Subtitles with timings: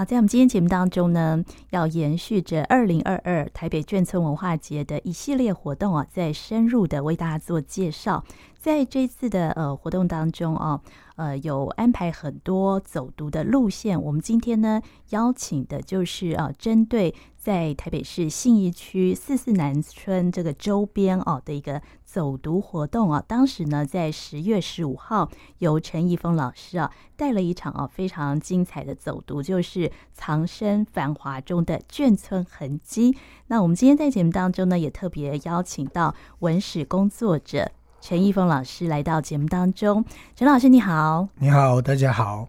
[0.00, 8.24] 好，在我们今天节目当中呢，要延续着二零二二台北眷村文化节的一系列活动啊，再深入的为大家做介绍。
[8.58, 10.80] 在这次的呃活动当中啊，
[11.20, 14.00] 呃有安排很多走读的路线。
[14.02, 14.80] 我们今天呢
[15.10, 23.22] 邀请的就是啊，针对在台北市信义区四四南村这个周边哦的一个走读活动啊。
[23.28, 33.14] 当时呢在十月十五号，由陈义峰老师啊带了一场啊非常精彩的走读，就是藏身繁华中的眷村痕迹。
[33.48, 37.72] 那我们今天在节目当中呢，也特别邀请到文史工作者。
[38.00, 40.04] 陈义峰老师来到节目当中，
[40.34, 42.48] 陈老师你好，你好，大家好。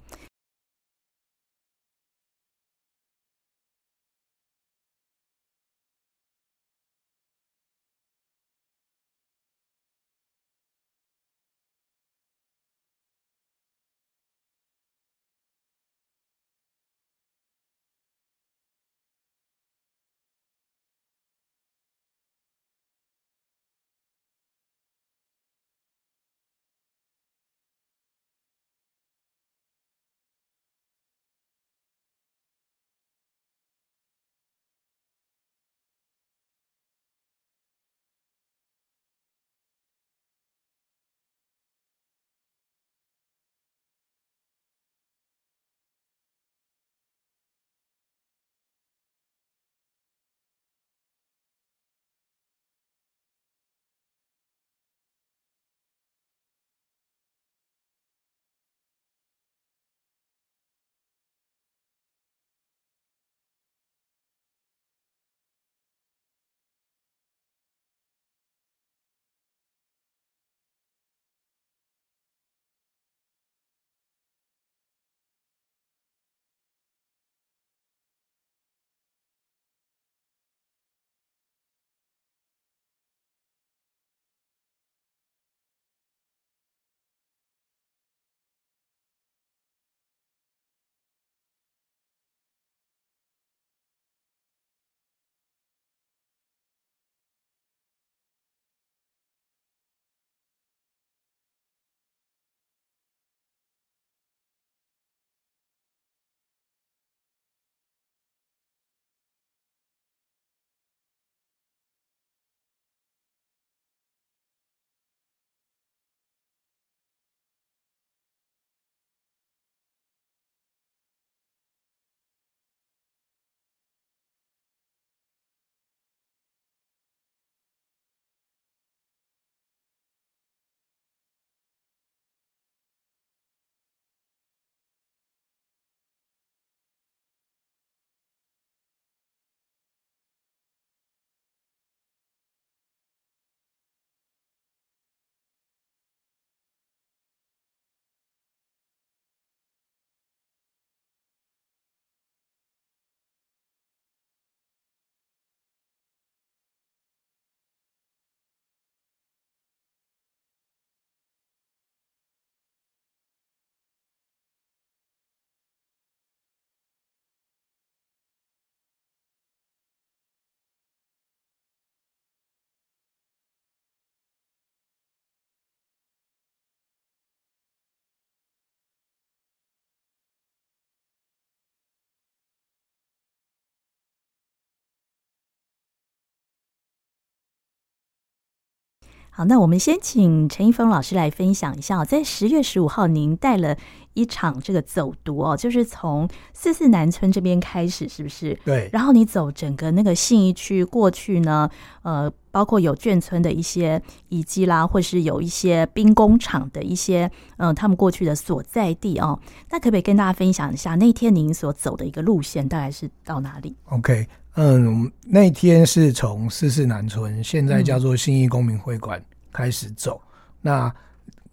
[189.33, 193.77] 好，那我们先请陈一峰老师来分享一下，在十月十五号，您带了
[194.13, 198.59] 一场这个走读哦，就是从四四南村这边开始，是不是？
[198.65, 198.89] 对。
[198.91, 201.69] 然后你走整个那个信义区过去呢，
[202.01, 207.25] 呃，包括有眷村的一些遗迹啦，或是有一些兵工厂的一些，
[207.55, 209.39] 嗯、呃，他们过去的所在地哦。
[209.69, 214.27] 那可不可以跟大家分享一下那天您所走的一个路线，大概是到哪里？OK。
[214.55, 220.21] 嗯，那天是从四四南村，现在叫做信义公民会馆开始走。
[220.25, 220.31] 嗯、
[220.61, 220.95] 那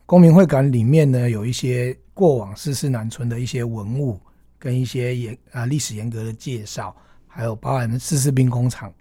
[0.05, 4.21] 公民会馆里面呢，有一些过往四四南村的一些文物，
[4.59, 6.95] 跟一些严啊历史严格的介绍，
[7.29, 8.93] 还有包含四四兵工厂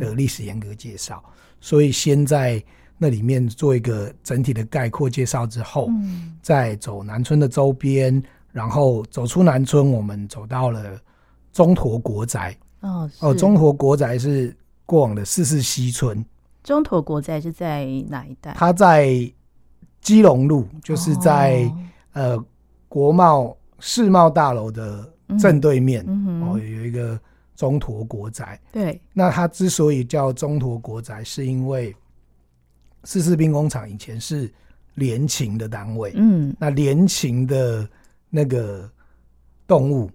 [0.00, 1.22] 的历史严格介绍。
[1.24, 2.60] 嗯、所以先在
[2.98, 11.00] 那里面做一个整体的概括介绍之后，嗯、再走南村的周边，然后走出南村，我们走到了
[11.52, 12.56] 中陀国宅。
[12.84, 14.54] 哦哦，中陀国宅是
[14.84, 16.24] 过往的四四西村。
[16.62, 18.52] 中陀国宅是在哪一带？
[18.54, 19.10] 它在
[20.00, 21.78] 基隆路，就是在、哦、
[22.12, 22.44] 呃
[22.88, 27.18] 国贸世贸大楼的正对面、嗯、哦有一个
[27.56, 28.60] 中陀国宅。
[28.70, 31.94] 对，那它之所以叫中陀国宅，是因为
[33.04, 34.52] 四四兵工厂以前是
[34.94, 36.12] 联勤的单位。
[36.16, 37.88] 嗯，那联勤的
[38.28, 38.90] 那个
[39.66, 40.10] 动物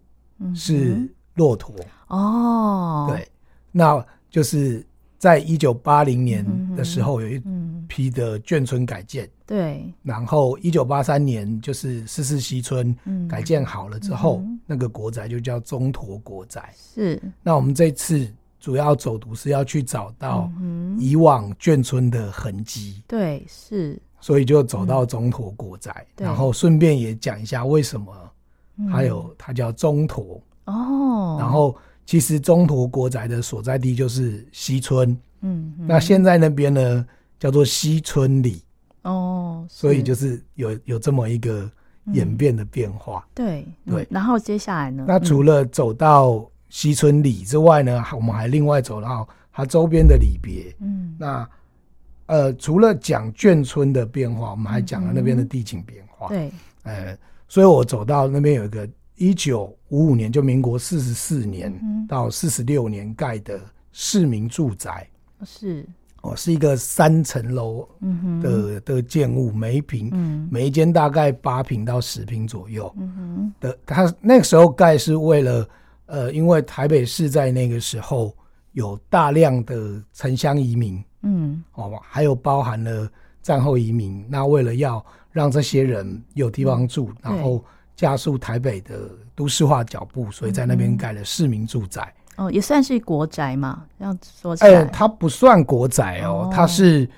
[0.56, 1.76] 是骆驼。
[2.10, 3.28] 哦，对，
[3.72, 4.86] 那就是。
[5.20, 6.46] 在一九八零年
[6.78, 7.44] 的时候，有一
[7.90, 9.94] 批的眷村改建，对。
[10.02, 12.96] 然后一九八三年就是四四西村
[13.28, 16.74] 改建好了之后，嗯、那个国宅就叫中陀国宅。
[16.74, 17.22] 是。
[17.44, 20.50] 那我们这次主要走读是要去找到
[20.98, 23.04] 以往眷村的痕迹。
[23.06, 24.02] 对，是。
[24.22, 28.16] 所以就走到中陀国宅，嗯、然后顺便也讲一下为什么
[28.90, 31.36] 还有它叫中陀哦。
[31.38, 31.76] 然后。
[32.10, 37.06] 其实中陀国宅的所在地就是西村，嗯，那现在那边呢
[37.38, 38.64] 叫做西村里，
[39.04, 41.70] 哦，所以就是有有这么一个
[42.14, 44.08] 演变的变化，对对。
[44.10, 45.06] 然后接下来呢？
[45.08, 51.48] 那除了走到西村里之外呢，我们还另外走到它周边的里别，嗯，那
[52.26, 56.52] 呃，除了讲眷村的变化，我们还讲了那边的地景变化，对，
[56.82, 57.16] 呃，
[57.48, 58.90] 所以我走到那边有一个。
[59.20, 61.72] 一九五五年，就民国四十四年
[62.08, 63.60] 到四十六年盖的
[63.92, 65.08] 市民住宅，
[65.44, 65.86] 是。
[66.22, 67.88] 哦，是一个三层楼
[68.42, 72.94] 的的建物，每一坪，每一间大概八平到十平左右。
[73.60, 73.78] 的。
[73.86, 75.70] 它那个时候盖是为了，
[76.08, 78.34] 呃，因为台北市在那个时候
[78.72, 83.10] 有大量的城乡移民，嗯，哦，还有包含了
[83.42, 87.62] 战后移民，那为了要让这些人有地方住，然后。
[88.00, 88.98] 加速台北的
[89.36, 92.14] 都市化脚步，所以在那边盖了市民住宅。
[92.38, 93.84] 哦，也算是国宅嘛？
[94.00, 97.10] 这样说起来，哎，它不算国宅哦，哦它是，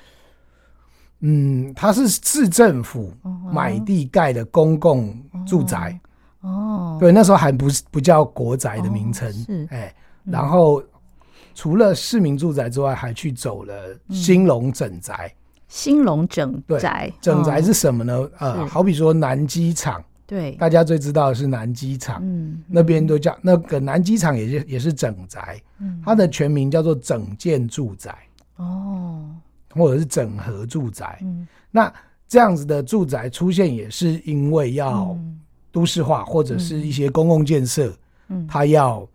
[1.19, 3.13] 嗯，它是市政府
[3.53, 5.95] 买地盖的公共住宅。
[6.39, 9.29] 哦，对，那时候还不是不叫国宅的名称。
[9.29, 10.87] 哦、是，哎，然后、嗯、
[11.53, 15.31] 除了市民住宅之外，还去走了兴隆整宅。
[15.67, 18.15] 兴隆整宅，整宅是什么呢？
[18.15, 20.03] 哦、呃，好比说南机场。
[20.31, 28.17] 对，大家最知道的是南机场，嗯，那边都叫那个南机场，也是也是整宅，嗯，它的全名叫做整建住宅，
[28.55, 29.29] 哦，
[29.71, 31.93] 或者是整合住宅，嗯，那
[32.29, 35.17] 这样子的住宅出现，也是因为要
[35.69, 37.93] 都市化或者是一些公共建设，
[38.29, 39.05] 嗯，它要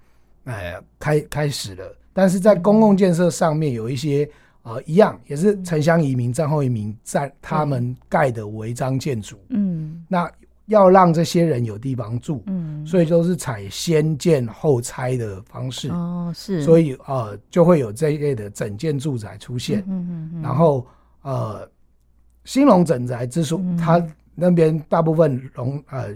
[0.44, 4.28] 呃开开始了，但是在公共建设上面有一些
[4.64, 10.30] 呃一样也是城乡移民、战后移民在他们盖的违章建筑，嗯，那。
[10.66, 20.86] 要让这些人有地方住，嗯，所以都是采先建后拆的方式，哦，是，所以呃就会有这一类的整建住宅出现，嗯嗯嗯，然后
[21.22, 21.68] 呃
[22.44, 24.04] 兴隆整宅之所，它
[24.34, 26.08] 那边大部分容呃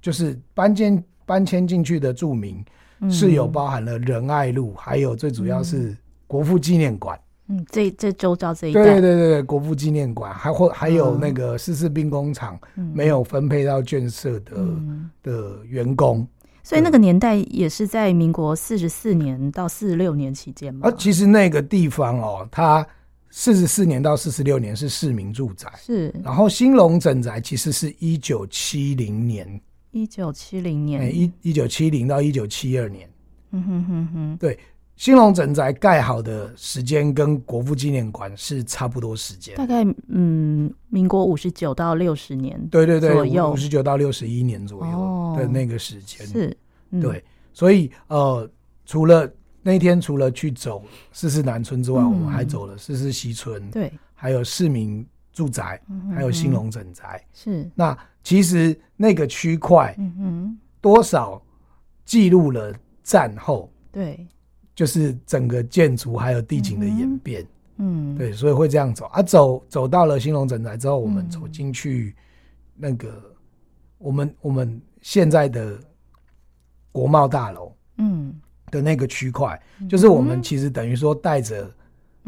[0.00, 2.64] 就是搬迁搬迁进去的住民
[3.10, 5.96] 是有包含了仁爱路，还有最主要是
[6.26, 7.18] 国父纪念馆。
[7.52, 12.56] 嗯，这这周遭这一带，对对对对，国父纪念馆，还或还有那个四四兵工厂
[12.94, 16.24] 没有分配到建设的、嗯、的员工，
[16.62, 20.88] 所以那个年代也是在民国四十四年到四十六年期间嘛。
[20.88, 22.86] 啊其实那个地方哦，它
[23.30, 26.14] 四十四年到四十六年是市民住宅，是。
[26.22, 29.60] 然后兴隆整宅其实是一九七零年，
[29.90, 33.10] 一九七零年，一一九七零到一九七二年，
[33.50, 34.56] 嗯哼哼哼，对。
[35.00, 46.56] 兴隆整宅盖好的时间跟国父纪念馆是差不多时间，大概嗯，民国五十九到六十年，对对对，五十九到六十一年左右的那个时间，哦、是，
[46.90, 48.46] 嗯、对，所以呃，
[48.84, 49.26] 除了
[49.62, 55.02] 那天除了去走四四南村之外，嗯、我们还走了四四西村，对，还有市民
[55.32, 57.66] 住宅，嗯、还有兴隆整宅，是。
[57.74, 61.42] 那其实那个区块，嗯哼，多少
[62.04, 62.70] 记录了
[63.02, 64.28] 战后，对。
[64.80, 67.46] 就是整个建筑还有地景的演变，
[67.76, 69.04] 嗯，嗯对，所以会这样走。
[69.08, 72.14] 啊，走走到了兴隆整宅之后，我们走进去
[72.74, 73.22] 那个
[73.98, 75.78] 我们我们现在的
[76.92, 78.34] 国贸大楼，嗯，
[78.70, 81.70] 的那个区块，嗯、就是我们其实等于说带着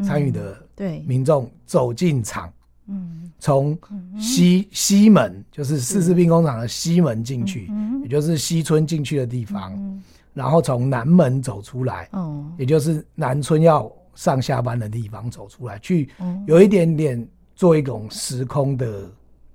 [0.03, 0.99] 参与的对。
[1.07, 2.53] 民众走进场，
[2.85, 3.75] 嗯，从
[4.19, 9.73] 西西门就是四四兵工厂的西门进去，嗯、也就是西村进去的地方。
[9.73, 16.09] 嗯然后从南门走出来，哦，也就是南村要上下班的地方走出来，去
[16.47, 19.09] 有一点点做一种时空的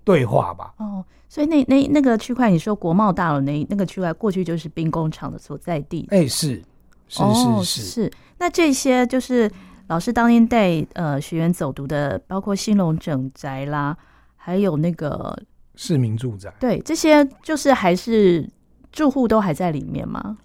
[0.04, 0.75] 对话吧。
[0.78, 6.06] 哦，所以那那那个区块，你说国贸大楼那那个区块，过去就是兵工厂的所在地。
[6.11, 6.62] 哎，是
[7.08, 8.12] 是是是是。
[8.38, 9.50] 那这些就是
[9.88, 13.97] 老师当年带呃学员走读的，包括兴隆整宅啦，
[14.37, 15.37] 还有那个
[15.75, 16.54] 市民住宅。
[16.61, 18.49] 对，这些就是还是。
[18.90, 20.38] 住户都还在里面吗？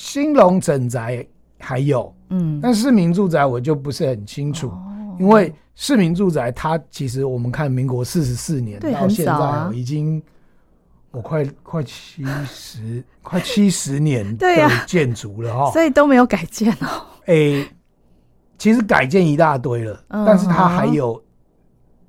[0.00, 1.22] 兴隆整宅
[1.58, 10.20] 还有，嗯，但市民住宅我就不是很清楚，哦、因为市民住宅它其实我们看民国四十四年到现在、啊、已经
[11.10, 14.46] 我快快七十 快七十年 的
[14.86, 17.04] 建筑了哈、哦，所以都没有改建哦。
[17.26, 17.68] 哎、欸，
[18.56, 21.22] 其实改建一大堆了，嗯、但是它还有。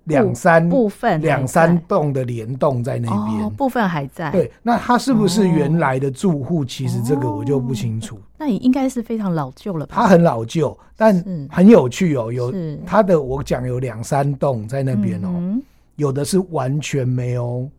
[0.05, 4.31] 两三部分，两三栋的联动在那边，哦，部分还在。
[4.31, 6.65] 对，那它是不是原来的住户？
[6.65, 8.19] 其实这个我就不清楚。
[8.37, 9.95] 那也应该是非常老旧了吧？
[9.95, 12.33] 它很老旧，但很有趣哦。
[12.33, 12.51] 有
[12.85, 15.61] 它的，我讲有两三栋在那边哦，
[15.97, 17.69] 有的是完全没有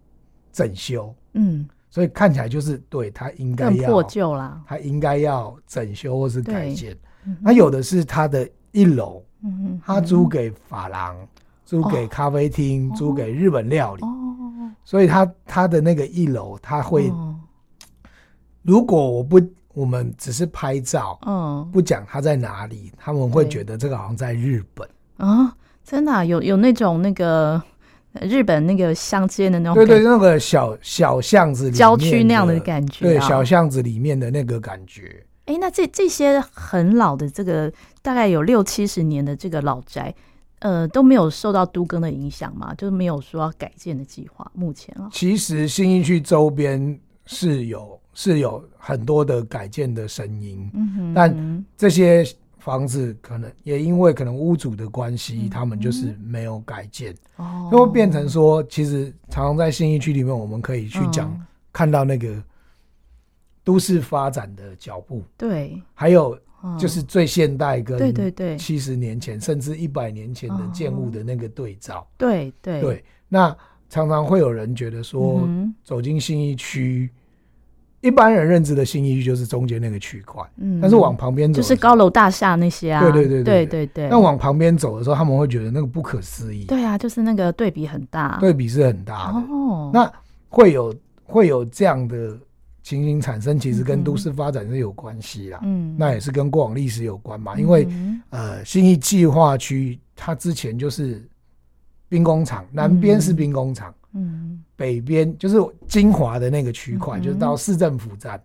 [0.53, 6.97] 整修，嗯，所以看起来就是对它应该要破旧啦，它应该要整修或是改建。
[7.41, 11.17] 那有的是它的一楼，嗯，它租给发廊。
[11.73, 14.03] 租给咖啡厅，租给日本料理，
[14.85, 17.11] 所以他他的那个一楼，他会，
[18.61, 19.41] 如果我不，
[19.73, 24.87] 我们只是拍照，嗯，不讲他在哪里，他们会觉得这个好像在日本。
[25.17, 27.63] 啊，真的有有那种那个
[28.21, 35.25] 日本那个乡间的那种，对对，那个小小巷子、郊区那样的感觉，对，小巷子里面的那个感觉。
[35.47, 40.15] 哎，那这这些很老的这个，大概有六七十年的这个老宅。
[40.63, 44.49] 呃，都没有受到都更的影响嘛，就是没有说要改建的计划。
[44.55, 52.25] 目前啊，其实新义区周边是有是有很多的改建的声音，嗯哼，但这些
[52.59, 62.41] 房子可能也因为可能屋主的关系，嗯、他们就是没有改建，哦，就会变成说，其实常常在新义区里面，我们可以去讲、嗯、看到那个
[63.65, 66.39] 都市发展的脚步，对，还有。
[66.79, 68.57] 就是最现代跟对对对。
[68.57, 72.81] 七十年前甚至一百年前的建物的那个对照，对对。
[72.81, 73.05] 对。
[73.29, 73.57] 那
[73.89, 75.49] 常常会有人觉得说，
[75.85, 77.11] 走进新义区，
[78.01, 83.43] 一般人认知的新义区就是中间那个区块，嗯，但是往旁边走就是高楼大厦那些啊，对对对。
[83.43, 84.09] 对对对。
[84.09, 89.39] 那往旁边走的时候，他们会觉得那个不可思议，对啊，就是那个对比很大，对比是很大的。
[89.53, 90.13] 哦，那
[90.49, 92.39] 会有会有这样的。
[92.83, 97.57] 情形产生其实跟都市发展是有关系啦，嗯，那也是跟过往历史有关嘛。
[97.57, 97.87] 因为
[98.31, 101.25] 呃，新义计划区它之前就是
[102.09, 108.43] 兵工厂，南边是兵工厂，嗯，北边就是金华的那个区块，就是到市政府站，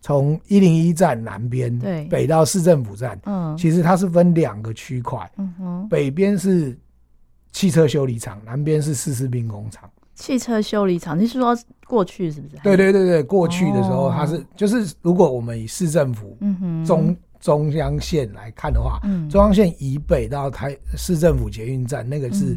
[0.00, 2.04] 从一零一站南边对。
[2.04, 6.78] 北到市政府站，嗯，其实它是分两个区块，嗯哼，北边是
[7.50, 9.90] 汽车修理厂，南边是四四兵工厂。
[10.20, 12.56] 汽车修理厂，你是说过去是不是？
[12.62, 16.36] 对对对对，过去的时候它是、哦、就是，如果我们以市政府
[16.86, 22.54] 中、嗯、中央线来看的话，嗯、中央线以北到台市政府捷运站那个是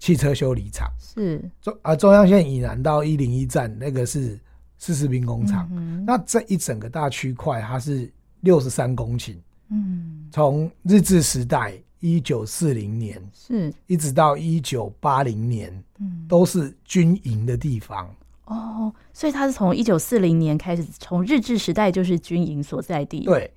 [0.00, 1.40] 汽车修理厂，是。
[1.62, 4.36] 中啊中央线以南到一零一站那个是
[4.76, 5.68] 四四兵工厂。
[5.72, 9.36] 嗯、那这一整个大区块它是六十三公顷，
[9.70, 11.72] 嗯，从日治时代。
[12.06, 18.08] 一九四零年是，一直到一九八零年，嗯，都是军营的地方
[18.44, 18.92] 哦。
[19.12, 23.24] 所以它是从一九四零年开始，从日治时代就是军营所在地。
[23.24, 23.50] 对，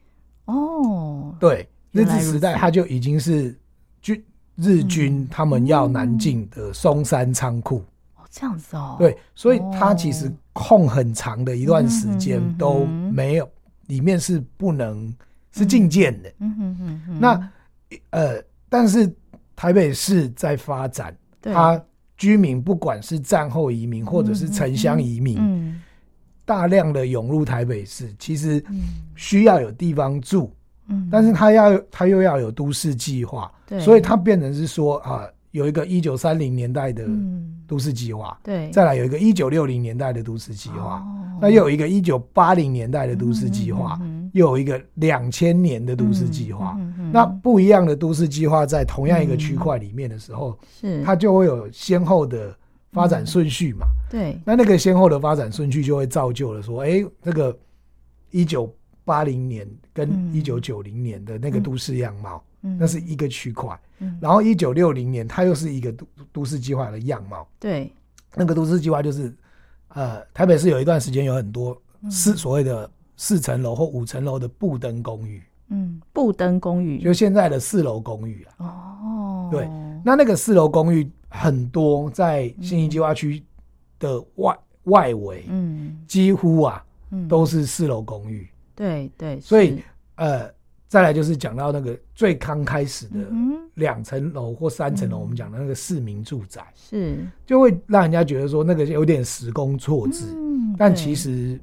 [0.45, 3.55] 哦，对，日治时代它就已经是
[4.01, 4.23] 军
[4.55, 7.85] 日军他们要南进的松山仓库。
[8.15, 8.95] 哦，这样子哦。
[8.97, 13.47] 对，所以它其实空很长的一段时间都没有，
[13.85, 15.13] 里面是不能
[15.51, 16.33] 是禁建的。
[16.39, 17.51] 嗯哼哼哼，那。
[18.11, 19.11] 呃，但是
[19.55, 21.53] 台北市在发展，对。
[21.53, 21.81] 它
[22.17, 25.69] 居民不管是战后移民或者是城乡移民，嗯。
[25.69, 25.81] 嗯、
[26.45, 28.63] 大量的涌入台北市，其实
[29.15, 30.53] 需要有地方住，
[30.87, 35.21] 嗯、但是他要他又要有都市计划，所以它变成是说啊。
[35.23, 37.07] 呃有一个一九三零年代的
[37.67, 41.03] 都市计划，对，再来有一个一九六零年代的都市计划，
[41.41, 43.99] 那又有一个一九八零年代的都市计划，
[44.33, 46.77] 又有一个两千年的都市计划。
[47.11, 51.03] 那不一样的都市计划在同样一个区块里面的时候，是。
[51.03, 52.55] 它就会有先后的
[52.91, 53.87] 发展顺序嘛？
[54.09, 57.57] 对，那那个先后的发展顺序就会造就了说，哎，那个
[58.29, 58.71] 一九
[59.03, 62.43] 八零年跟一九九零年的那个都市样貌。
[62.61, 67.47] 那是一个区块，嗯、然后一九六零年，它又是一个都都市计划的样貌。
[67.57, 67.91] 对，
[68.35, 69.33] 那个都市计划就是，
[69.89, 75.41] 呃，台北市有一段时间有很多四所谓的四层楼或五层楼的布登公寓。
[75.69, 78.65] 嗯，布登公寓就现在的四楼公寓啊。
[78.65, 79.65] 哦，对，
[80.03, 83.41] 那那个四楼公寓很多在信义计划区
[83.99, 86.83] 的外、嗯、外围，嗯，几乎啊，
[87.29, 88.45] 都是四楼公寓。
[88.75, 89.81] 对对，所以
[90.15, 90.58] 呃。
[90.89, 93.19] 再来就是讲到那个最刚开始的
[93.75, 100.25] 两层楼或三层楼，我们讲的那个市民住宅，是就会让人家觉得说那个有点时空错置，
[100.79, 101.59] 但其实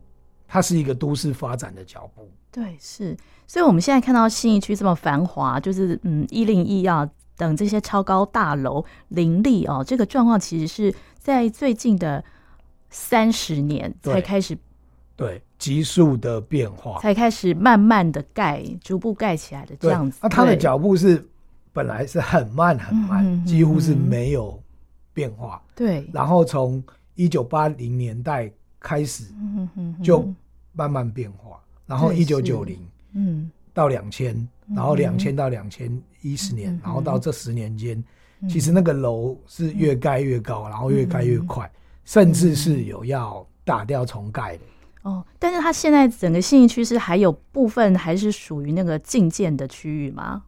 [0.47, 2.31] 它是一个都市发展的脚步。
[2.53, 3.17] 对，是。
[3.49, 12.25] 所以我们现在看到新义区这么繁华，就是嗯一零一啊等这些超高大楼林立哦，这个状况其实是在最近的
[12.91, 14.57] 三十年才开始。
[15.17, 20.19] 对，急速的变化才开始慢慢的盖，逐步盖起来的这样子。
[20.23, 21.27] 那他的脚步是
[21.73, 24.63] 本来是很慢很慢，几乎是没有
[25.13, 25.63] 变化。
[25.75, 26.83] 对，然后从
[27.15, 29.25] 一九八零年代开始，
[30.03, 30.29] 就
[30.73, 31.61] 慢慢变化。
[31.87, 32.79] 然后一九九零，
[33.15, 34.37] 嗯，到两千，
[34.75, 38.03] 然后两千到两千一十年，然后到这十年间，
[38.49, 41.71] 其实那个楼是越盖越高，然后越盖越快，
[42.05, 44.63] 甚至是有要打掉重盖的。
[45.07, 50.43] 哦，但是它现在整个信义区是还有部分还是属于那个禁建的区域吗？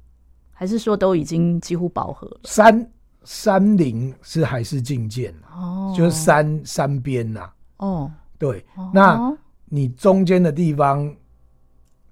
[0.53, 2.41] 还是说都已经几乎饱和了？
[2.43, 2.91] 山
[3.23, 7.49] 山林是还是禁建哦，就是山山边呐。
[7.77, 11.15] 哦，对，哦、那你中间的地方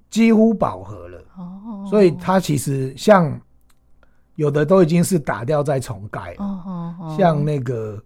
[0.08, 3.40] 几乎饱和了哦，所以它其实像
[4.36, 8.00] 有的都已经是打掉再重盖哦，哦，哦，像那个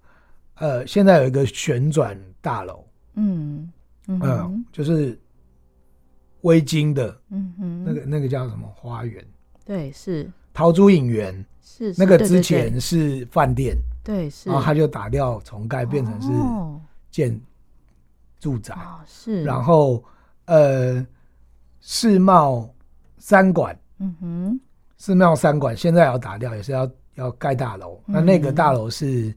[0.55, 2.83] 呃，现在有一个旋转大楼，
[3.17, 3.71] 嗯。
[4.11, 5.17] 嗯，嗯，就是
[6.41, 8.67] 微晶的，嗯哼，那个那个叫什么？
[8.75, 9.25] 花园？
[9.65, 10.29] 对，是。
[10.53, 16.29] 桃珠影园，是，是那个之前是饭店，对，是，然后他就打掉重盖，变成是
[17.11, 17.41] 建
[18.41, 20.03] 住宅，哦，是，然后
[20.47, 21.07] 呃，
[21.81, 22.69] 世贸
[23.19, 24.61] 三馆，嗯哼，
[24.99, 29.33] 世贸三馆现在要打掉，也是要要盖大楼，那那个大楼是。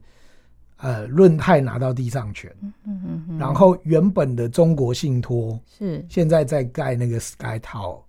[0.78, 6.04] 呃，润泰拿到地上权，嗯嗯嗯，然后原本的中国信托是。
[6.08, 8.00] 现在在盖那个 Sky Tower，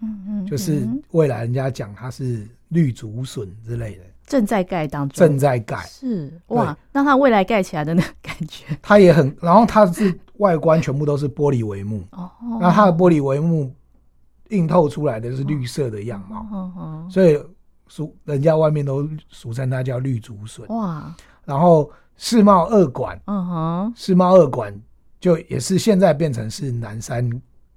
[0.00, 6.32] 嗯嗯，就是未来人家讲它是绿竹笋之类的，正在盖当中，正在盖，是。
[6.46, 13.74] 哇，那它未来盖起来的那个感觉， 它也很，然后它是外观全部都是玻璃帷幕，哦，那它的玻璃帷幕
[14.50, 17.38] 映透出来的是绿色的样貌，哦哦，所以
[17.88, 21.90] 俗人家外面都俗称它叫绿竹笋，哇，然后。
[22.22, 24.72] 世贸二馆，嗯哼，世贸二馆
[25.18, 27.28] 就也是现在变成是南山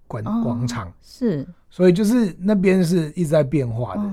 [0.07, 4.03] 广广场，是，所以就是那边是一直在变化的。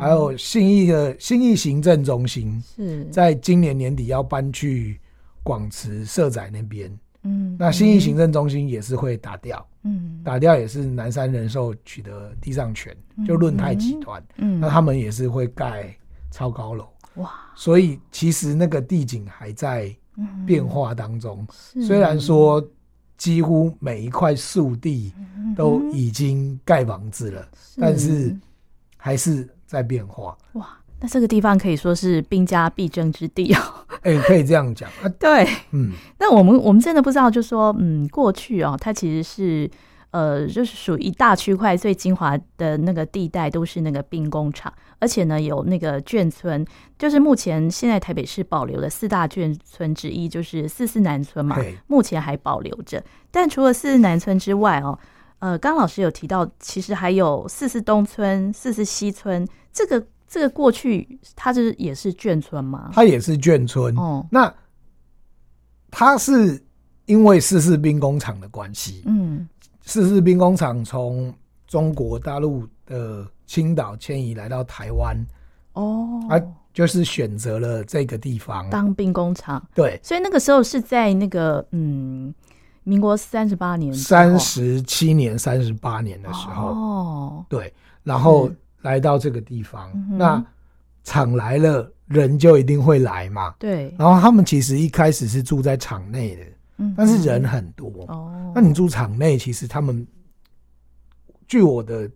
[0.00, 3.04] 还有信义的信义行政中心是。
[3.10, 4.98] 在今年年底要搬去
[5.42, 6.90] 广慈社宅那边，
[7.24, 15.94] 嗯，那信义行政中心也是会打掉，嗯，打掉也是南山人寿取得地上权，就润泰集团，嗯，那他们也是会盖
[16.30, 16.88] 超高楼。
[17.16, 19.94] 哇，所以其实那个地景还在
[20.46, 21.46] 变化当中。
[21.74, 22.62] 嗯、虽然说
[23.16, 25.12] 几乎每一块树地
[25.56, 28.36] 都已经盖房子了，是但是
[28.96, 30.36] 还是在变化。
[30.54, 30.68] 哇，
[31.00, 33.60] 那这个地方可以说是兵家必争之地哦。
[34.02, 35.08] 哎、欸，可以这样讲啊。
[35.20, 39.70] 对，嗯，那我们我们真的不知道，就说嗯，过去哦，它其实是。
[40.12, 46.62] 呃，就是属于一大区块最精华的那个地带，都是那个兵工厂，而且呢，有那个眷村，
[46.98, 53.02] 就是目前现在台北市保留的四大眷村之一，就是四四南村嘛，目前还保留着。
[53.30, 54.98] 但除了四四南村之外哦，
[55.38, 62.90] 呃，刚老师有提到，其实还有四四东村、四四西村，这个这个过去它是也是眷村吗？
[62.92, 64.26] 它也是眷村哦。
[64.30, 64.54] 那
[65.90, 66.62] 它是
[67.06, 69.48] 因为四四兵工厂的关系，嗯。
[69.84, 71.32] 四四兵工厂从
[71.66, 75.16] 中国大陆的青岛迁移来到台湾，
[75.72, 76.40] 哦，啊，
[76.72, 78.68] 就是选择了这个地方。
[78.70, 79.62] 当兵工厂。
[79.74, 82.32] 对，所以那个时候是在那个嗯，
[82.84, 88.50] 民国三十八年、三十七年、三十八年的时候，哦，对，然后
[88.82, 90.44] 来到这个地方，是那
[91.04, 93.54] 厂来了，人就一定会来嘛。
[93.58, 96.42] 对，然后他们其实一开始是住在厂内的。
[96.96, 100.04] 但是人很多哦，那你住场内，其实他们
[101.46, 102.10] 据我的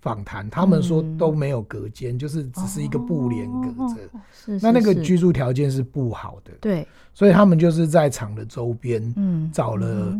[0.00, 3.96] 访谈，他们说都没有隔间，就是只是一个布帘隔着。
[4.32, 6.52] 是，那那个居住条件是不好的。
[6.60, 10.16] 对，所以他们就是在场的周边，嗯，找了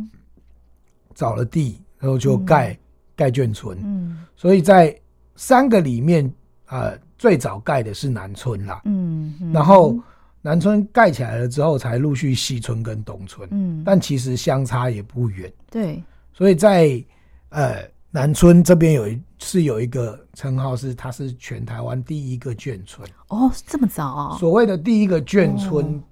[1.15, 2.77] 找了地，然后就盖
[3.15, 3.79] 盖眷村。
[3.85, 4.99] 嗯，所以在
[5.37, 6.33] 三个里面，
[6.67, 8.83] 呃，最早盖的是南村啦。
[8.87, 9.97] 嗯，然后。
[10.41, 13.49] 南村盖起来了之后，才陆续西村跟东村。
[13.51, 15.53] 嗯，但其实相差也不远。
[15.71, 17.05] 对，所以在
[17.49, 23.07] 呃南村这边有一是有一个称号，是它是全台湾第一个眷村。
[23.29, 24.39] 哦，这么早啊？
[24.39, 26.03] 所谓的第一个眷村，哦、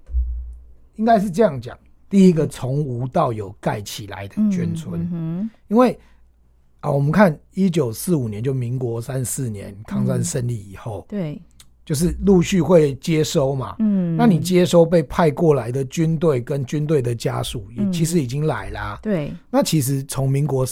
[0.97, 1.77] 应该是这样讲：
[2.09, 5.01] 第一个从无到有盖起来的眷村。
[5.03, 5.97] 嗯嗯、因为
[6.81, 11.41] 啊，我们看一九四五年，就民国三四年抗战胜利以后，对、嗯。
[11.87, 13.77] 就是陆续会接收嘛。
[13.79, 18.99] 嗯，那你接收被派过来的军队跟军队的家属，也其实已经来啦、啊嗯。
[19.03, 20.65] 对，那其实从民国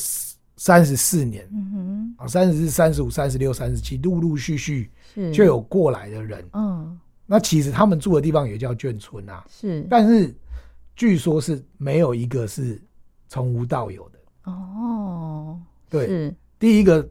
[0.58, 4.92] 三十四年，嗯哼，啊，三十四、三十五、三十六、三十七，陆陆续续
[5.34, 6.46] 就有过来的人。
[6.52, 9.42] 嗯，那其实他们住的地方也叫眷村啊。
[9.50, 10.36] 是，但是
[10.98, 12.78] 据说是没有一个是
[13.30, 14.52] 从无到有的。
[14.52, 15.58] 哦，
[15.90, 17.10] 对，是第一个。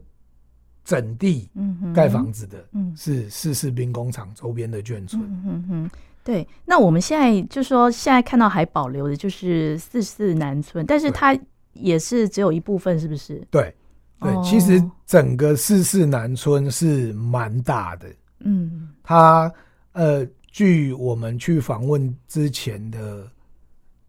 [0.85, 1.49] 整地
[1.95, 2.63] 盖房子的，
[2.95, 5.23] 是四四兵工厂周边的眷村。
[5.23, 5.91] 嗯嗯嗯，
[6.23, 6.47] 对。
[6.63, 11.35] 那我们现在就说，现在看到还保留的就是四四南村，但是它
[11.73, 13.43] 也是只有一部分，是不是？
[13.49, 13.73] 对
[14.19, 18.07] 对，其实整个四四南村是蛮大的。
[18.41, 19.51] 嗯，它
[19.93, 23.27] 呃，据我们去访问之前的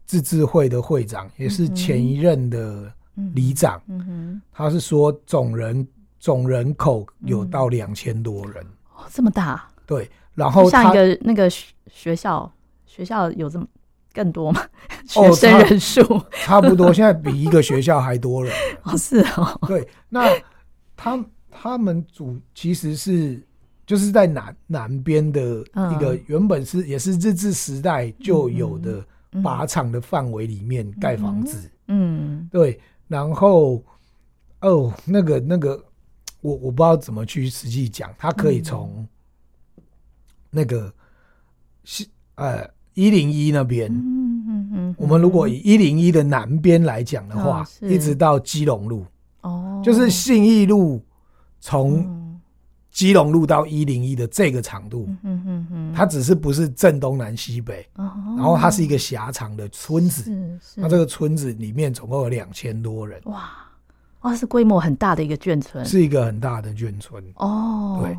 [0.05, 2.93] 自治会的会长，也是前一任的
[3.33, 5.85] 里长，嗯哼，他是说总人。
[6.19, 8.63] 总人口有到两千多人，
[8.95, 9.67] 哦，这么大？
[9.85, 12.51] 对，然后像一个那个学校，
[12.85, 13.65] 学校有这么
[14.13, 14.61] 更多吗？
[15.05, 18.53] 学生人数、哦、差不多，现在比一个学校还多人。
[18.83, 19.57] 哦，是哦。
[19.67, 20.27] 对，那
[20.95, 23.41] 他他们主其实是
[23.85, 31.71] 就是在南南边的一个原本是也是日治时代就有的靶场的范围里面盖房子。
[31.87, 32.77] 嗯，嗯对，
[33.07, 33.81] 然后
[34.61, 35.81] 哦，那个那个。
[36.41, 39.07] 我我不知道怎么去实际讲，它可以从
[40.49, 40.93] 那个
[41.83, 49.05] 是呃一零一那边，嗯嗯嗯，我们如果以一零一的南边来讲的话，一直到基隆路，
[49.41, 51.03] 哦，就是信义路
[51.59, 52.39] 从
[52.89, 60.31] 基隆路到一零一的这个长度，嗯嗯嗯，它只是不是正东南西北，然后它是一个狭长的村子，
[60.75, 63.66] 那这个村子里面总共有两千多人，哇。
[64.27, 67.99] 哇，是规模很大的一个眷村，是一个很大的眷村哦。
[68.03, 68.17] 对，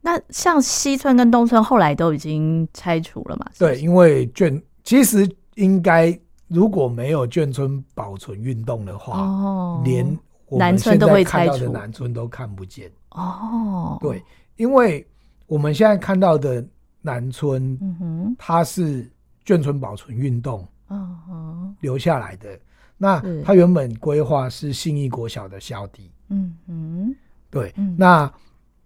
[0.00, 3.46] 那像西村跟东村后来都已经拆除了嘛？
[3.52, 6.18] 是是对，因为眷其实应该
[6.48, 10.18] 如果没有眷村保存运动的话，哦，连
[10.48, 13.98] 南村都会拆除，南村都看不见哦。
[14.00, 14.24] 对，
[14.56, 15.06] 因为
[15.46, 16.64] 我们现在看到的
[17.02, 19.06] 南村，嗯哼，它是
[19.44, 22.58] 眷村保存运动，嗯哼，留下来的。
[23.02, 27.16] 那他原本规划是信义国小的校地，嗯嗯，
[27.48, 28.30] 对，嗯、那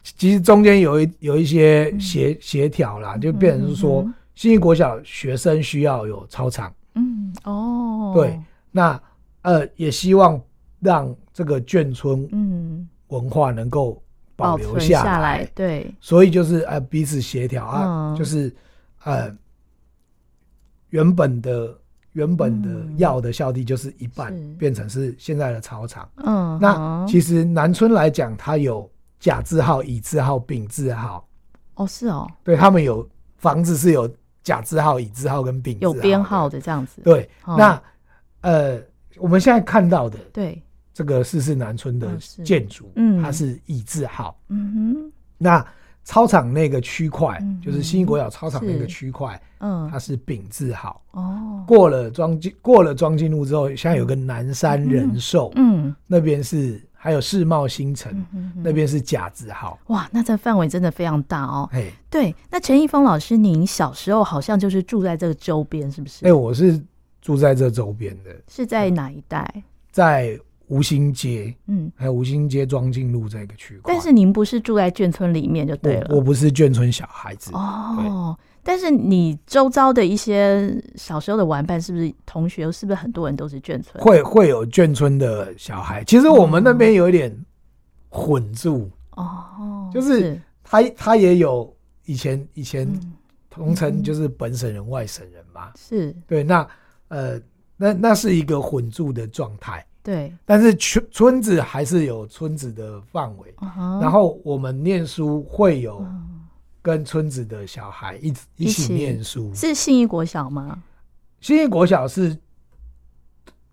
[0.05, 9.03] 其实中间有一有一些协协调啦，就变成是说信义国小学生需要有操场，嗯哦，对，那
[9.42, 10.40] 呃也希望
[10.79, 12.88] 让这个眷村嗯。
[13.09, 14.00] 文化能够
[14.37, 18.55] 保留下来，下来对，所以就是呃彼此协调啊，就是
[19.03, 19.37] 呃
[20.90, 21.77] 原本的。
[22.14, 26.09] 原本的药的效力就是一半变成是现在的操场。
[26.16, 31.29] 嗯，那其实南村来讲，它有甲字号、乙字号、丙字号。
[31.74, 32.27] 哦，是哦。
[32.42, 34.09] 对，他们有房子是有
[34.42, 35.94] 甲字号、乙字号跟丙字号。
[35.94, 37.03] 有编号的这样子。
[37.03, 37.83] 对，那
[38.42, 38.81] 呃，
[39.16, 44.38] 我们现在看到的对这个四四南村的建筑，嗯，它是乙字号。
[44.48, 45.12] 嗯哼。
[45.37, 45.66] 那
[46.05, 51.03] 操场那个区块，嗯、就是新义国小操场那个区块，嗯，它是丙字号。
[51.12, 59.79] 哦，过了庄进过了庄进路之后，现在有个南山人寿，嗯，那边是还有世贸新城，嗯、那边是甲字号。
[59.87, 61.69] 哇，那这范围真的非常大哦。
[61.73, 66.27] 哎，对，那陈一峰老师，您小时候好像就是住在这个周边，是不是？
[66.27, 66.79] 哎，我是
[67.23, 68.31] 住在这周边的。
[68.49, 69.62] 是在哪一带？
[69.90, 70.38] 在。
[70.68, 73.92] 吴兴街，嗯，还有吴兴街庄敬路这个区块。
[73.92, 76.07] 但是您不是住在眷村里面就对了。
[76.11, 78.37] 我，我不是眷村小孩子哦。
[78.62, 82.72] 但是你周遭的一些小时候的玩伴，是不是同学？
[82.72, 84.03] 是不是很多人都是眷村？
[84.03, 86.03] 会会有眷村的小孩。
[86.05, 87.31] 其实我们那边有一点
[88.09, 91.70] 混住哦，就是他他也有
[92.07, 92.88] 以前以前
[93.50, 95.70] 同城，就是本省人外省人嘛。
[95.77, 96.66] 是对，那
[97.09, 97.38] 呃，
[97.77, 99.85] 那那是一个混住的状态。
[100.05, 104.01] 对，但是村村子还是有村子的范围，uh.
[104.03, 106.07] 然后我们念书会有
[106.83, 110.83] 跟村子的小孩一起一起念书，是信义国小吗？
[111.40, 112.37] 信义国小是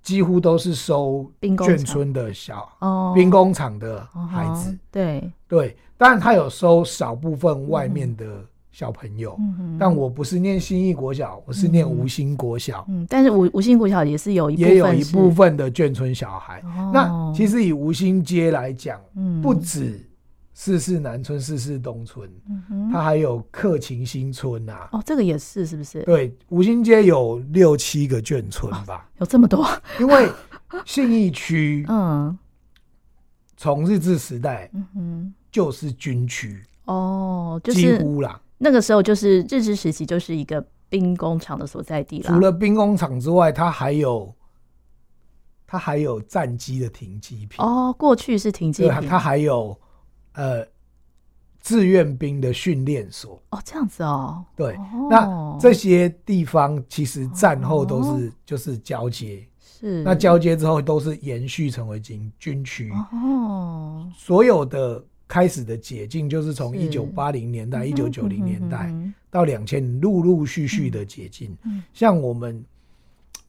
[0.02, 4.80] 几乎都是收眷村的小哦，兵工厂的孩子，uh.
[4.90, 8.46] 对对，当然他有收少部分外面的。
[8.72, 12.86] 小朋友，嗯、但我不是念新义国小，我是念吴兴国小。
[12.88, 16.62] 嗯，但是吴吴兴国小也是有一部分也有一部分的眷村小孩。
[16.62, 20.10] 哦、那其实以吴兴街来讲，嗯、不止
[20.54, 22.30] 四四南村、四四东村，
[22.92, 24.90] 它还有客勤新村呐、啊。
[24.94, 26.02] 哦，这个也是是不是？
[26.04, 29.10] 对，吴兴街有六七个眷村吧？
[29.18, 29.68] 哦、有这么多？
[30.00, 30.30] 因为
[30.86, 32.38] 信义区， 嗯，
[33.58, 38.40] 从日治时代，嗯哼，就是军区哦，就是、几乎啦。
[38.64, 42.30] 那个时候就是日治时期，就是一个兵工厂的所在地了。
[42.30, 44.32] 除了兵工厂之外，它还有
[45.66, 47.66] 它还有战机的停机坪。
[47.66, 49.10] 哦，过去是停机坪。
[49.10, 49.76] 它还有
[50.34, 50.64] 呃
[51.60, 53.42] 志愿兵的训练所。
[53.50, 54.46] 哦，这样子哦。
[54.56, 59.44] 对，哦、那这些地方其实战后都是、哦、就是交接。
[59.60, 60.04] 是。
[60.04, 62.92] 那交接之后都是延续成为军军区。
[63.12, 64.08] 哦。
[64.16, 65.04] 所有的。
[65.32, 68.94] 开始的解禁就是从一九八零年代、一九九零年代
[69.30, 71.58] 到两千，陆陆续续的解禁。
[71.94, 72.62] 像我们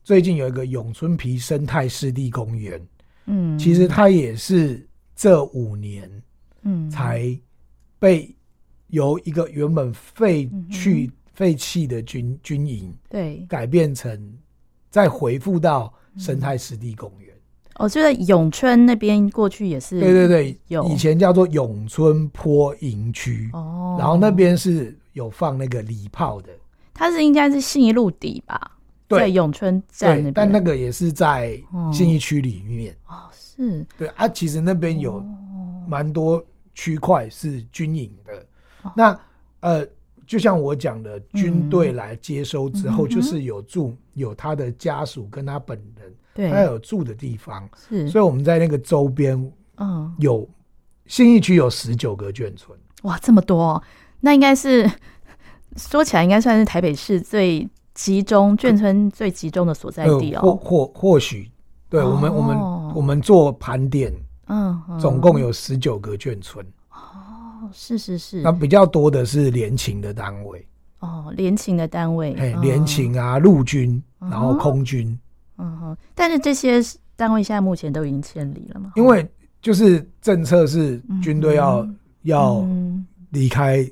[0.05, 2.81] 最近有一个永春皮生态湿地公园，
[3.27, 6.09] 嗯，其实它也是这五年，
[6.62, 7.37] 嗯，才
[7.99, 8.33] 被
[8.87, 14.33] 由一个原本废去废弃的军军营，对，改变成
[14.88, 17.32] 再回复到生态湿地公园。
[17.78, 20.87] 我觉得永春那边过去也是，对对对，有。
[20.88, 26.50] 以前叫做永春坡营区哦，然后那边是有放那个礼炮的，
[26.92, 28.72] 它是应该是信义路底吧？
[29.08, 31.58] 对，在永春站那边，但那个也是在
[31.92, 33.85] 信义区里面哦，是。
[33.96, 35.24] 对啊，其实那边有
[35.88, 38.46] 蛮多区块是军营的，
[38.82, 39.20] 哦、那
[39.61, 39.87] 呃，
[40.26, 46.14] 就像我讲的，军队来接收之后，就是有住有他的家属跟他本人。
[46.35, 50.49] 对，他有住的地方，是，所以我们在那个周边，嗯，有
[51.07, 53.83] 信义区有十九个眷村，哇，这么多，哦，
[54.21, 54.90] 那应该是
[55.77, 61.51] 说起来应该算是台北市最集中眷村最集中的所在地哦，或或或许，
[61.90, 62.59] 对，哦，我们我们
[62.95, 64.11] 我们做盘点，
[64.47, 70.66] 嗯，总共有十九个眷村，哦，是是是，那比较多的是联勤的单位，
[71.01, 75.18] 哦，联勤的单位，哎，联勤啊，陆军，然后空军。
[75.62, 76.81] 嗯哼，但是这些
[77.14, 78.92] 单位现在目前都已经迁离了嘛？
[78.96, 79.27] 因为
[79.61, 82.66] 就是政策是军队要、嗯、要
[83.31, 83.88] 离开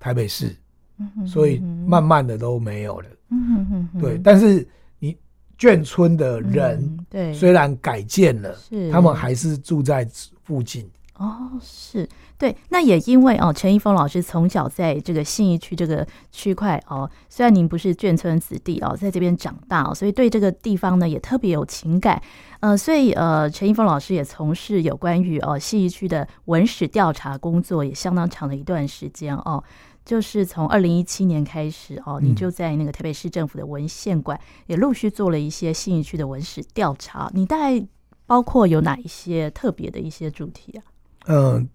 [0.00, 0.54] 台北市，
[0.98, 3.08] 嗯、所以慢慢的都没有了。
[3.30, 4.18] 嗯哼，对。
[4.18, 4.66] 但是
[4.98, 5.16] 你
[5.58, 10.06] 眷村的人，嗯、对，虽然改建了，是他们还是住在
[10.42, 10.88] 附近。
[11.18, 22.20] 哦，是对，那也因为哦，陈一峰老师从小在这个信义区这个区块哦，虽然您不是眷村子弟哦，在这边长大哦，所以对这个地方呢也特别有情感。
[22.60, 29.62] 呃，所以呃，陈一峰老师也从事有关于哦信义区的文史调查工作也相当长的一段时间哦，
[30.04, 37.30] 就是从二零一七年开始哦，你就在那个台北市政府的文献馆也陆续做了一些信义区的文史调查。
[37.32, 37.82] 你大概
[38.26, 40.84] 包括有哪一些特别的一些主题啊？
[41.28, 41.66] 嗯、呃，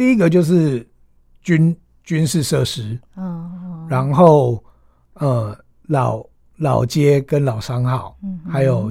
[0.00, 0.88] 第一个就是
[1.42, 4.64] 军军事设施，嗯，然后
[5.12, 5.54] 呃
[5.88, 6.24] 老
[6.56, 8.90] 老街跟老商号，嗯，还有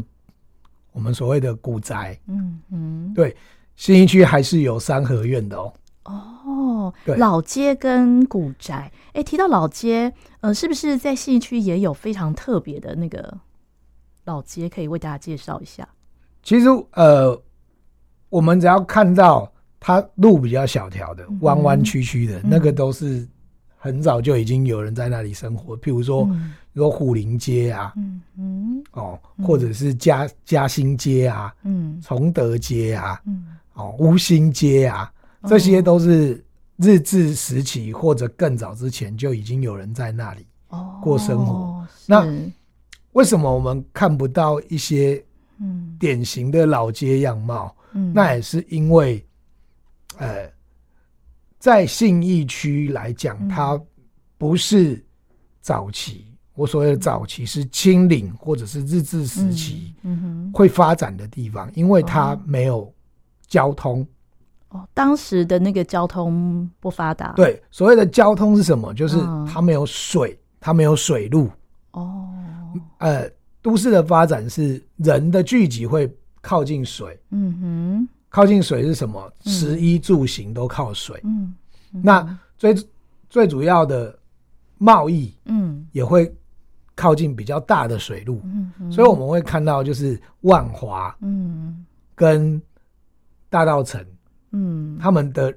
[0.91, 3.35] 我们所谓的古宅，嗯嗯，对，
[3.75, 5.73] 信义区还是有三合院的哦。
[6.03, 13.35] 哦，对，老街跟古宅，哎，提到老街，呃，是不是在信义区也有非常特别的那个
[14.25, 15.89] 老街，可以为大家介绍一下？
[16.43, 17.41] 其实，呃，
[18.29, 19.51] 我们只要看到。
[19.79, 23.25] 它路比较小条的，弯弯曲曲的，嗯、那个都是
[23.77, 25.73] 很早就已经有人在那里生活。
[25.75, 26.29] 嗯、譬如说，
[26.73, 35.09] 有虎林街啊，嗯嗯，哦，或者是嘉嘉兴街啊，嗯，崇德街啊，嗯，哦，吴兴街啊，
[35.47, 36.43] 这些都是
[36.75, 40.45] 日治时期或者更早之前就已经有人在那里
[41.01, 41.53] 过生活。
[41.53, 42.27] 哦、那
[43.13, 45.23] 为什么我们看不到一些
[45.97, 47.73] 典型的老街样貌？
[47.93, 49.25] 嗯，那也是因为。
[50.19, 50.51] 呃，
[51.57, 53.79] 在信义区来讲，它
[54.37, 55.03] 不是
[55.61, 56.25] 早期。
[56.29, 62.93] 嗯、我所谓的早期是清领或者是日治时期，嗯哼，会发展的地方，因为它没有
[63.47, 64.05] 交通。
[64.69, 67.33] 哦，当时的那个交通不发达。
[67.33, 68.93] 对，所谓的交通是什么？
[68.93, 71.49] 就是它没有水，嗯、它没有水路。
[71.91, 72.29] 哦，
[72.99, 73.27] 呃，
[73.61, 77.19] 都市的发展是人的聚集会靠近水。
[77.31, 78.09] 嗯哼。
[78.29, 79.31] 靠近水是什么？
[79.45, 81.19] 食衣住行都靠水。
[81.23, 81.53] 嗯，
[81.91, 82.75] 那最
[83.29, 84.17] 最主要的
[84.77, 86.31] 贸易，嗯，也会
[86.95, 88.41] 靠近比较大的水路。
[88.43, 92.61] 嗯，所以我们会看到就是万华，嗯，跟
[93.49, 94.05] 大道城，
[94.51, 95.51] 嗯，他们的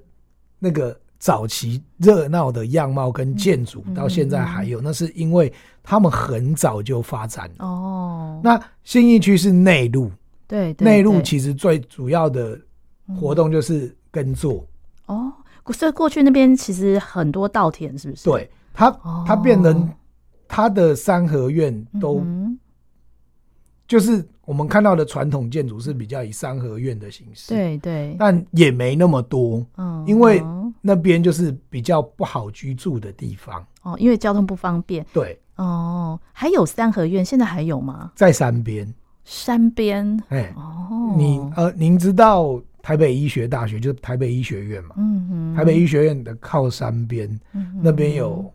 [0.58, 7.50] 那个早期热闹的样貌跟建筑，到现在还有，那是因为他们很早就发展。
[7.58, 10.10] 哦，那新义区是内陆。
[10.52, 12.60] 对，内陆其实最主要的
[13.18, 14.66] 活动就是耕作。
[15.06, 15.32] 哦，
[15.72, 18.24] 所以过去那边其实很多稻田，是不是？
[18.24, 18.90] 对，它
[19.26, 19.88] 它变成
[20.46, 22.22] 它的三合院都，
[23.88, 27.48] 就是我们看到的传统建筑是比较以三合院的形式。
[27.54, 29.64] 对对，但也没那么多。
[29.78, 30.42] 嗯，因为
[30.82, 35.06] 那边就是比较不好居住的地方哦，因为交通不方便。
[35.14, 38.12] 对哦，还有三合院，现在还有吗？
[38.14, 38.86] 在山边，
[39.24, 40.20] 山边。
[40.28, 44.94] 哎哦，你呃，您知道台北医学大学就是台北医学院嘛？
[44.98, 48.52] 嗯嗯，台北医学院的靠山边，嗯那边有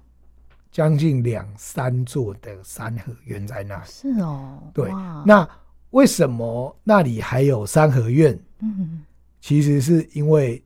[0.72, 3.84] 将近两三座的三合院在那里。
[3.86, 4.90] 是哦，对，
[5.26, 5.48] 那
[5.92, 8.38] 为什么那里还有三合院？
[8.60, 9.04] 嗯
[9.40, 10.62] 其实是因为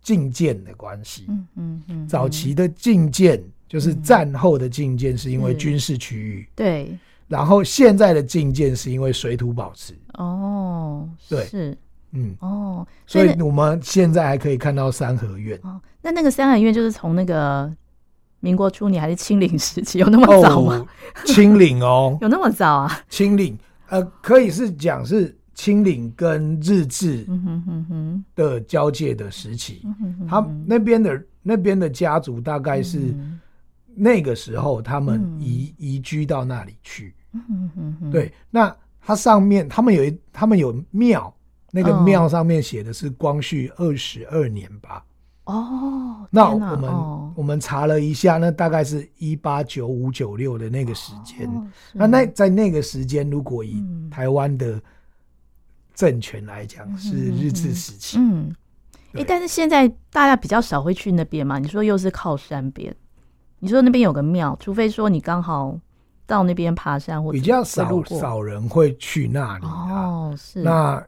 [0.00, 1.26] 禁建的关系。
[1.28, 6.48] 嗯嗯嗯，早期的禁建就是战后的禁建，是因为军事区域。
[6.54, 6.96] 对
[7.28, 9.94] 然后现在的禁建是因为水土保持。
[10.14, 11.76] 哦，对是
[12.12, 15.58] 嗯，哦，所以我们现在还可以看到三合院。
[15.62, 17.70] 哦，那那个三合院就是从那个
[18.40, 20.74] 民国初年还是清领时期，有那么早吗？
[20.76, 20.86] 哦，
[21.26, 23.00] 清领哦， 有那么早啊？
[23.08, 23.58] 清领，
[23.88, 27.26] 呃，可以是讲是清领跟日治
[28.34, 29.82] 的交界的时期。
[30.28, 33.40] 他那边的那边的家族大概是嗯
[33.96, 37.14] 那个时候他们嗯移移居到那里去。
[38.12, 41.34] 对，那它上面他们有一他们有庙，
[41.70, 45.04] 那个嗯庙上面写的是光绪二十二年吧。
[45.44, 51.46] 哦，那我们、哦我们查了一下，那大概是一八九五九六的那个时间。
[51.48, 54.80] 哦那那在那个时间，如果以嗯台湾的
[55.94, 58.16] 政权来讲，嗯是日治时期。
[58.18, 58.50] 嗯，
[59.12, 61.58] 哎、对但是现在大家比较少会去那边嘛。
[61.58, 62.96] 你说又是靠山边，
[63.66, 65.76] 你说那边有个庙，除非说你刚好
[66.24, 69.92] 到那边爬山或者比较少少人会去那里啊。
[69.92, 70.62] 哦，是。
[70.62, 71.04] 那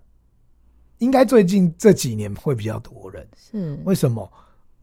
[0.99, 3.25] 应该最近这几年会比较多人。
[3.37, 3.81] 是。
[3.85, 4.29] 为什么？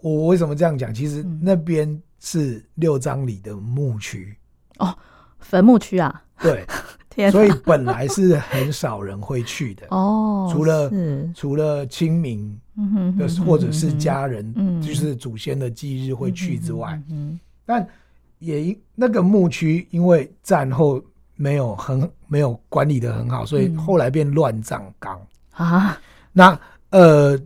[0.01, 0.93] 我为什么这样讲？
[0.93, 1.37] 其实嗯。
[1.43, 4.37] 那边是六张里的墓区，
[5.39, 6.65] 坟墓区啊，对，
[7.29, 9.85] 所以本来是很少人会去的。
[9.89, 11.29] 哦，除了是。
[11.35, 14.81] 除了清明嗯或者是家人，嗯。
[14.81, 17.87] 就是祖先的忌日会去之外，嗯但
[18.39, 21.03] 也因那个牧区因为战后
[21.35, 23.77] 没有很没有管理的很好，所以嗯。
[23.77, 25.19] 后来变乱葬岗。
[25.51, 26.01] 哼啊，
[26.31, 27.39] 那呃，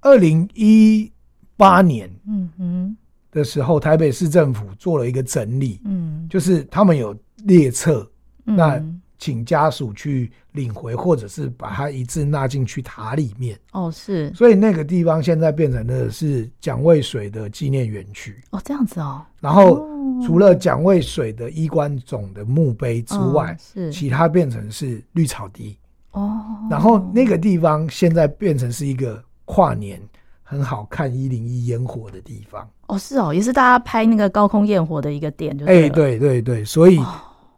[0.00, 1.10] 二零一
[1.56, 2.96] 八年嗯嗯，
[3.32, 8.08] 的时候，台北市政府做了一个整理，嗯，就是他们有列册，
[8.44, 13.56] 那嗯请家属去领回，或者是把它一致纳进去塔里面。
[13.72, 18.42] 哦是所以那个地方现在变成的是蒋渭水的纪念园区。
[18.50, 19.86] 哦这样子哦，然后哦
[20.26, 25.76] 除了蒋渭水的衣冠冢的墓碑之外，嗯是其他变成是绿草地。
[26.12, 30.00] 哦，然后那个地方现在变成是一个跨年
[30.42, 32.68] 很好看一零一烟火的地方。
[32.86, 36.98] 哦是哦，也是大家拍那个高空焰火的一个点，就哎、了对对对，所以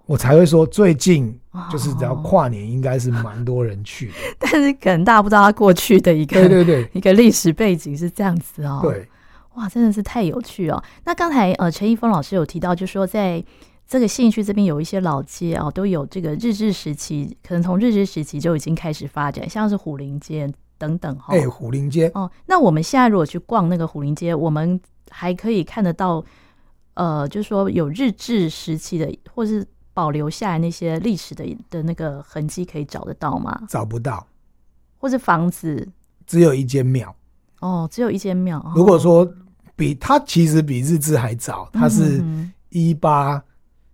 [0.06, 4.14] 我才会说最近哦就是只要跨年，应该是蛮多人去的。
[4.38, 9.08] 但是可能大家不知道他过去的一个对对对 一个历史背景是这样子哦。，对，
[9.54, 10.82] 哇，真的是太有趣哦。
[11.04, 13.42] 那刚才呃陈一峰老师有提到，就说在
[13.86, 26.24] 这个信义区这边有一些老街哦，都有这个日治时期，可能从日治时期就已经开始发展，像是虎林街等等哈、哎、虎林街哦，那我们现在如果去逛那个虎林街，我们还可以看得到，
[26.94, 33.62] 呃，就是说有日治时期的，或是保留下来那些历史的的那个痕迹，可以找得到吗？
[33.68, 34.26] 找不到，
[34.98, 35.88] 或者房子？
[36.26, 37.14] 只有一间庙。
[37.60, 38.58] 哦，只有一间庙。
[38.58, 39.30] 哦如果说
[39.76, 43.42] 比它其实比日志还早，它是嗯一八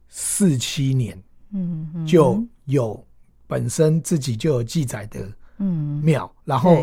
[0.08, 1.20] 四七年
[1.52, 3.02] 嗯嗯就有
[3.46, 5.26] 本身自己就有记载的
[5.58, 6.76] 嗯，庙，然后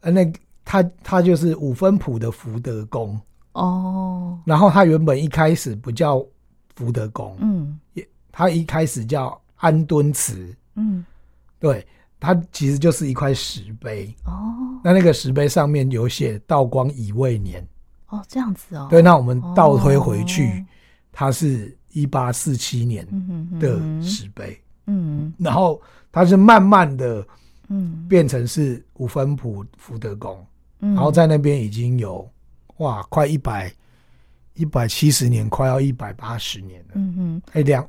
[0.00, 0.30] 呃那
[0.64, 3.18] 它它就是五分埔的福德宫，
[3.52, 6.24] 哦，然后它原本一开始不叫
[6.74, 7.78] 福德宫，嗯
[8.36, 11.02] 它一开始叫安敦祠，嗯。
[11.58, 11.86] 对，
[12.20, 14.52] 它其实就是一块石碑，哦。
[14.84, 17.66] 那那个石碑上面有写道光乙未年，
[18.08, 18.88] 哦，这样子哦。
[18.90, 20.66] 对，那我们倒推回去哦，
[21.12, 23.06] 它是一八四七年
[23.58, 25.32] 的石碑，嗯。
[25.38, 25.80] 然后
[26.12, 27.26] 它是慢慢的
[27.68, 28.06] 嗯。
[28.06, 30.46] 变成是五分埔福德宫，
[30.80, 32.30] 嗯，然后在那边已经有
[32.76, 33.72] 哇，快一百
[34.52, 37.42] 一百七十年，快要一百八十年了，嗯嗯。
[37.52, 37.88] 哎两哎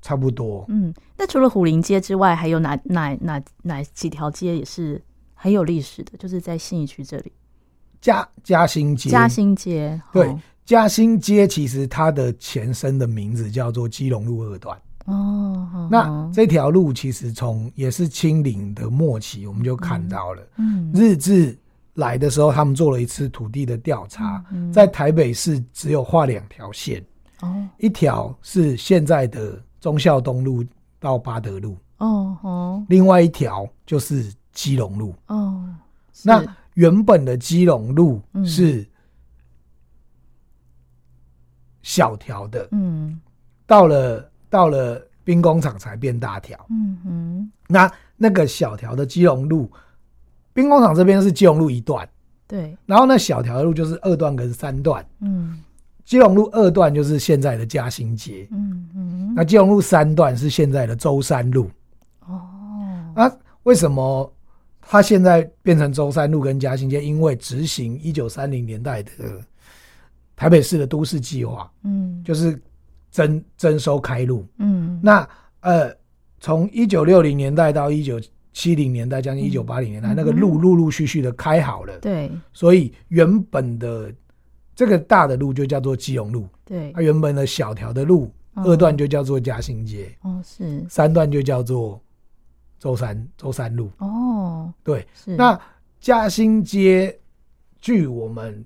[0.00, 5.02] 差不多，嗯，那除了虎林街之外，还有哪哪哪哪几条街也是
[5.34, 6.16] 很有历史的？
[6.18, 7.32] 就是在信义区这里，
[8.00, 10.00] 嘉嘉兴街，嘉兴街。
[10.12, 14.76] 对哦嘉兴街其实它的前身的名字叫做基隆路二段。
[15.06, 20.42] 哦，哦那哦这条路其实从也是清领的末期，我们就看到了。
[20.58, 21.58] 嗯日治
[21.94, 27.02] 来的时候，他们做了一次土地的调查，嗯在台北市只有画两条线，
[27.40, 30.64] 哦一条是现在的忠孝东路
[30.98, 32.86] 到八德路，哦哦。
[32.88, 35.14] 另外一条就是基隆路。
[35.26, 35.74] 哦，
[36.24, 38.86] 那原本的基隆路是
[41.82, 43.20] 小条的，嗯，
[43.66, 49.70] 到了到了兵工厂才变大条，嗯哼，那那个小条的基隆路，
[50.52, 52.08] 兵工厂这边是基隆路一段，
[52.46, 55.62] 对，然后那小条的路就是二段跟三段，嗯，
[56.08, 61.70] 基隆路二段就是现在的嘉兴街，嗯嗯，那基隆路三段是现在的舟山路，
[62.26, 62.40] 哦，
[63.14, 63.30] 那
[63.64, 64.32] 为什么
[64.80, 67.04] 它现在变成舟山路跟嘉兴街？
[67.04, 69.12] 因为执行一九三零年代的
[70.34, 72.58] 台北市的都市计划，嗯，就是
[73.10, 75.28] 征征收开路，嗯，那
[75.60, 75.94] 呃，
[76.40, 78.18] 从一九六零年代到一九
[78.54, 84.10] 七零年代，将近一九八零年代，嗯、那个路陆陆续续的开好了，对，所以原本的
[84.78, 90.86] 这个大的路就叫做基隆路，对，它原本的小条的路、哦、二段就叫做嘉兴街，哦，是。
[90.88, 92.00] 三段就叫做
[92.78, 95.34] 舟山舟山路，哦，对，是。
[95.34, 95.60] 那
[95.98, 97.18] 嘉兴街，
[97.80, 98.64] 据我们。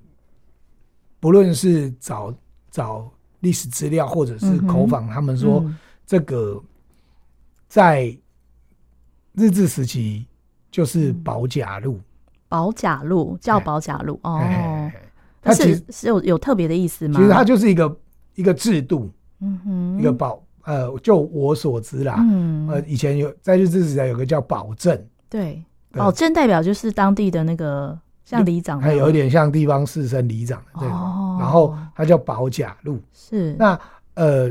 [1.19, 2.31] 不论是找
[2.69, 3.09] 找
[3.39, 5.65] 历史资料，或者是口访，他们说
[6.05, 6.61] 这个
[7.67, 8.15] 在
[9.31, 10.27] 日治时期
[10.69, 11.99] 就是保甲路，
[12.49, 14.39] 保甲路叫保甲路哦。
[15.43, 17.19] 它其实是有有特别的意思吗？
[17.19, 17.97] 其实它就是一个
[18.35, 22.67] 一个制度，嗯哼，一个保呃，就我所知啦，嗯。
[22.69, 27.99] 呃，以前有在日治时代有个叫保证，对，保证代表就是当地的那个。
[28.25, 33.53] 像里长，还有一点像地方士绅里长的这个，哦、然后它叫保甲路，是。
[33.59, 33.77] 那
[34.13, 34.49] 呃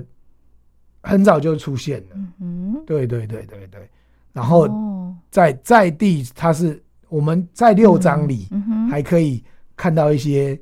[1.01, 3.89] 很早就出现了，嗯哼，对对对对对，
[4.31, 4.69] 然后
[5.31, 8.47] 在在地，它是我们在六章里
[8.91, 9.43] 还可以
[9.75, 10.61] 看到一些，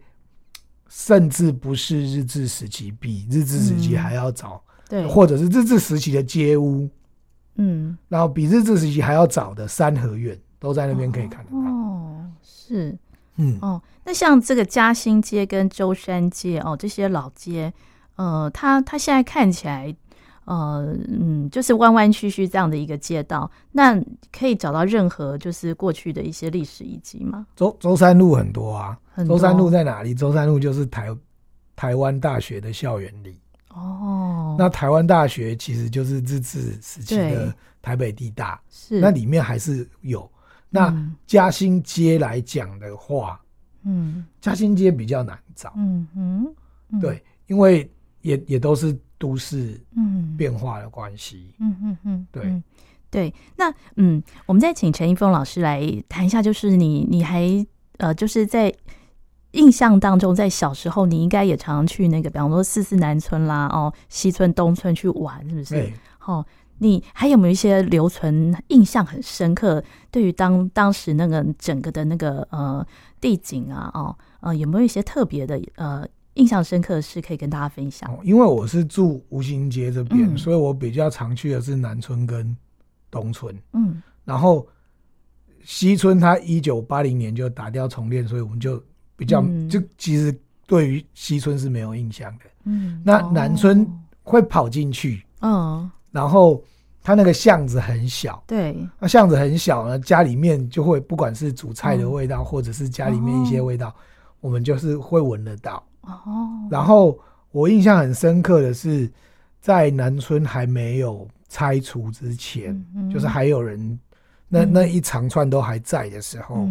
[0.90, 6.90] 甚至不是日治时期，比日治时期还要早，对，或者是日治时期的街屋，
[7.54, 12.98] 嗯，然后比日治时期还要早的三合院，都在那边可以看得到，哦，是。
[13.36, 13.56] 嗯。
[13.62, 17.72] 哦，那像这个嘉兴街跟舟山街哦，这些老街，
[18.16, 19.94] 呃，它它现在看起来，
[20.44, 24.00] 呃，嗯，就是弯弯曲曲这样的一个街道，那
[24.32, 27.46] 可以找到任何就是过去的一些历史遗迹吗？
[27.54, 29.36] 舟舟山路很多啊，很多。
[29.36, 30.14] 舟山路在哪里？
[30.14, 31.08] 舟山路就是台
[31.76, 33.38] 台湾大学的校园里。
[33.68, 38.98] 哦，那台湾大学其实就是日治时期的台北地大，是。
[38.98, 40.28] 那里面还是有。
[40.68, 40.92] 那
[41.26, 43.40] 嘉兴街来讲的话，
[43.82, 46.54] 嗯，嘉兴街比较难找，嗯哼，
[46.90, 47.88] 嗯、对，因为
[48.22, 52.64] 也也都是都市嗯变化的关系，嗯嗯嗯，对、嗯、
[53.10, 53.34] 对。
[53.56, 57.44] 那嗯，我们再请陈一峰老师来谈一下，就是你你还
[57.98, 58.74] 呃，就是在
[59.52, 65.92] 印象当中，在小时候你应该也常常去那个，比方说四四南村啦，哦，西村东村去玩，是不是？
[66.18, 66.44] 好。
[66.82, 69.84] 你还有没有一些留存印象很深刻？
[70.10, 72.82] 对于当当时那个整个的那个呃
[73.20, 78.18] 地景啊，哦呃，有没有一些特别的呃印象深刻的事可以跟大家分享？
[78.22, 82.56] 因为我是住吴兴街这边，嗯，所以我比较常去的是南村跟
[83.10, 83.56] 东村。
[83.72, 84.66] 嗯，然后
[85.64, 88.82] 西村它一九八零年就打掉重练，所以我们就
[89.16, 90.34] 比较，嗯，就其实
[90.66, 92.44] 对于西村是没有印象的。
[92.64, 93.86] 嗯，那南村
[94.22, 95.90] 会跑进去，嗯。
[96.12, 96.62] 然后
[97.02, 103.94] 它那个巷子很小，对，那巷子很小呢，家里面就会不管是煮菜的味道，或者是家里面一些味道，
[104.40, 105.82] 我们就是会闻得到。
[106.02, 106.68] 哦。
[106.70, 107.18] 然后
[107.52, 109.10] 我印象很深刻的是，
[109.60, 113.98] 在南村还没有拆除之前，就是还有人
[114.48, 116.68] 那那一长串都还在的时候，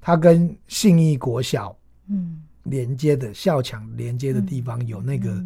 [0.00, 1.76] 他跟信义国小
[2.08, 2.42] 嗯。
[2.64, 5.42] 连接的校墙连接的地方有那个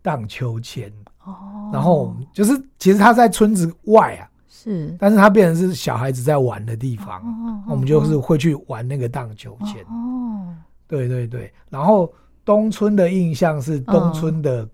[0.00, 0.90] 荡秋千。
[1.24, 9.82] 哦，然后就是，其实他在村子外啊，是，但是他变成是小孩子在玩的地方，哦、我们就是会去玩那个荡秋千。
[9.86, 10.54] 哦，
[10.86, 11.52] 对对对。
[11.68, 12.10] 然后
[12.46, 14.66] 东村的印象是东村的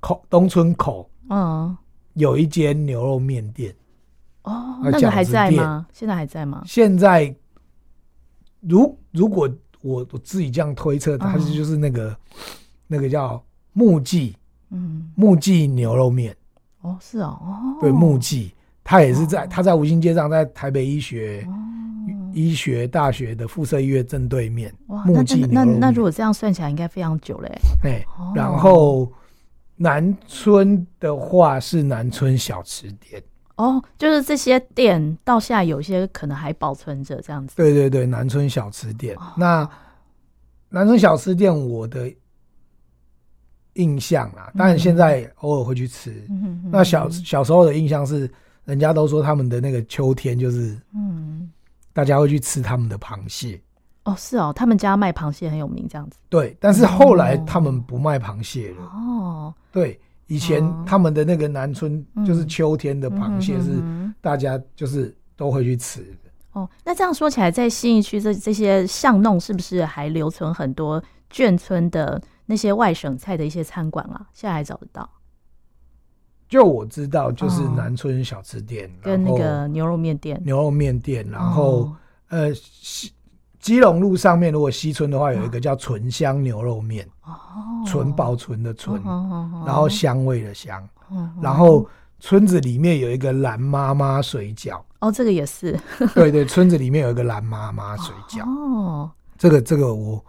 [0.00, 1.76] 口，哦、东村口，嗯，
[2.14, 3.72] 有一间牛肉面店。
[4.44, 5.86] 哦，那个还在吗？
[5.92, 6.62] 现在还在吗？
[6.66, 7.32] 现在，
[8.60, 9.48] 如如果
[9.82, 12.16] 我我自己这样推测，它是就是那个、哦、
[12.86, 13.40] 那个叫
[13.74, 14.34] 木记。
[14.70, 16.34] 嗯，木记牛肉面，
[16.80, 21.52] 哦，是哦，哦，对，木记，他也是在，他、哦、在吴兴街上，在台北医学、哦、
[22.32, 24.72] 医学大学的附设医院正对面。
[24.88, 27.50] 哇，木记那那那如果这样算起来，应该非常久嘞。
[27.84, 29.12] 哎、哦，然后
[29.76, 33.22] 南村的话是南村小吃店。
[33.56, 37.54] 哦，就是这些店到现在有些可能还保存着这样子。
[37.56, 39.16] 对对对，南村小吃店。
[39.16, 39.68] 哦、那
[40.68, 42.12] 南村小吃店，我的。
[43.76, 46.12] 印象啊，当然现在偶尔会去吃。
[46.28, 48.30] 嗯、那小小时候的印象是，
[48.66, 51.01] 人家都说他们的那个秋天就是，嗯，
[51.92, 53.60] 大家会去吃他们的螃蟹。
[54.04, 56.18] 哦，是哦，他们家卖螃蟹很有名，这样子。
[56.28, 58.82] 对，但是后来他们不卖螃蟹了。
[58.86, 63.80] 哦，对，以前他们的那个南村就是秋天的螃蟹是
[64.20, 66.30] 大家就是都会去吃的。
[66.52, 74.26] 哦，那这样说起来，在信义区这这些巷弄是不是还留存很多眷村的那些外省菜的一些餐馆啊？
[74.32, 75.08] 现在还找得到？
[76.52, 81.90] 就我知道，就是南村小吃店跟那个牛肉面店，牛肉面店，然后
[82.28, 82.52] 呃。
[83.58, 87.32] 基隆路上面，如果西村的话，有一个叫醇香牛肉面，哦。
[87.86, 89.00] 纯保存的纯，
[89.64, 90.82] 然后香味的香，
[91.40, 91.88] 然后
[92.18, 95.78] 村子里面有一个蓝妈妈水饺，哦，这个也是，
[96.12, 100.24] 对对，村子里面有一个蓝妈妈水饺，哦，这个这个我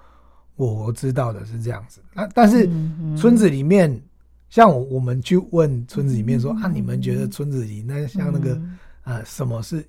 [0.55, 2.69] 我知道的是这样子，那但是
[3.17, 3.99] 村子里面，
[4.53, 8.61] 像我我们去问村子里面说啊，你们觉得村子里那像那个
[9.01, 9.83] 呃，什么是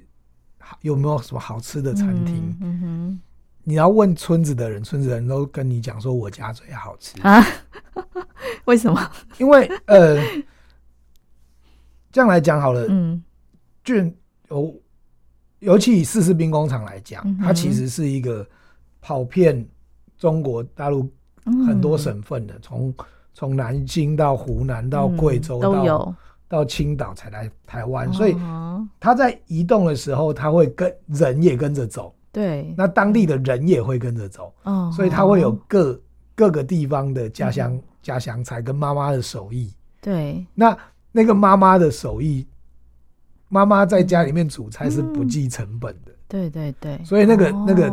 [0.81, 2.57] 有没有什么好吃的餐厅？
[2.63, 3.21] 嗯哼。
[3.63, 7.45] 你要问村子的人，村子的人都跟你讲说，我家最好吃啊？
[8.65, 9.11] 为什么？
[9.37, 10.17] 因为呃，
[12.11, 13.23] 这样来讲好了，嗯，
[13.85, 13.95] 就
[14.49, 14.83] 尤
[15.59, 18.49] 尤其以四四兵工厂来讲，嗯、它其实是一个
[19.03, 19.63] 跑遍
[20.17, 21.07] 中国大陆
[21.67, 22.95] 很多省份的，从
[23.35, 25.99] 从、嗯、南京到湖南到贵州、嗯、都有。
[25.99, 26.15] 到
[26.47, 28.37] 到青岛才来台湾，哦、所以
[29.01, 32.15] 他在移动的时候，他会跟人也跟着走。
[32.31, 36.01] 对，那当地的人也会跟着走，哦，所以他会有各、哦、
[36.37, 39.73] 各个地方的家乡、嗯、家乡菜跟妈妈的手艺。
[40.01, 40.77] 对，那
[41.11, 42.47] 那个妈妈的手艺，
[43.49, 46.13] 妈妈在家里面煮菜是不计成本的。
[46.13, 47.91] 嗯、对对对，所以那个、哦、那个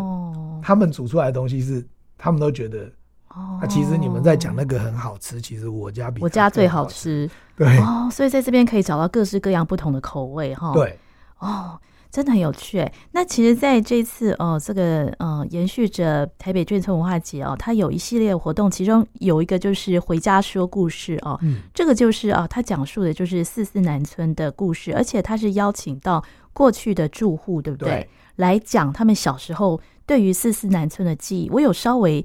[0.61, 1.83] 他们煮出来的东西是，
[2.15, 2.91] 他们都觉得，
[3.35, 7.29] 哦，那其实你们在讲那个很好吃，其实我家比我家最好吃。
[7.55, 10.73] 对，哦，所以在这边可以找到各式各样不同的口味，哈。
[10.73, 10.99] 对，
[11.39, 11.79] 哦。
[12.11, 26.21] 真的很有趣哎，那其实在这次哦，这个呃，延续着台北眷村文化节哦，它有一系列活动，其中有一个就是回家说故事哦，嗯，这个就是啊，它讲述的就是四四南村的故事，而且它是邀请到
[26.51, 27.89] 过去的住户，对不对？
[27.89, 31.49] 对，来讲他们小时候对于四四南村的记忆。
[31.49, 32.21] 我有稍微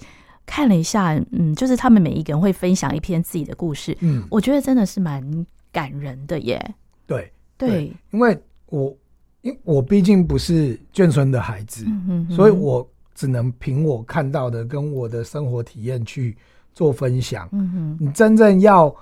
[0.47, 6.75] 看了一下，嗯，就是他们每一个人会分享一篇自己的故事，嗯，我觉得真的是蛮感人的耶。
[7.07, 8.97] 对对，因为我。
[9.43, 12.85] 因为我毕竟不是眷村的孩子，嗯、哼哼，所以我
[13.15, 16.37] 只能凭我看到的跟我的生活体验去
[16.75, 17.49] 做分享。
[17.53, 18.93] 嗯、哼你真正要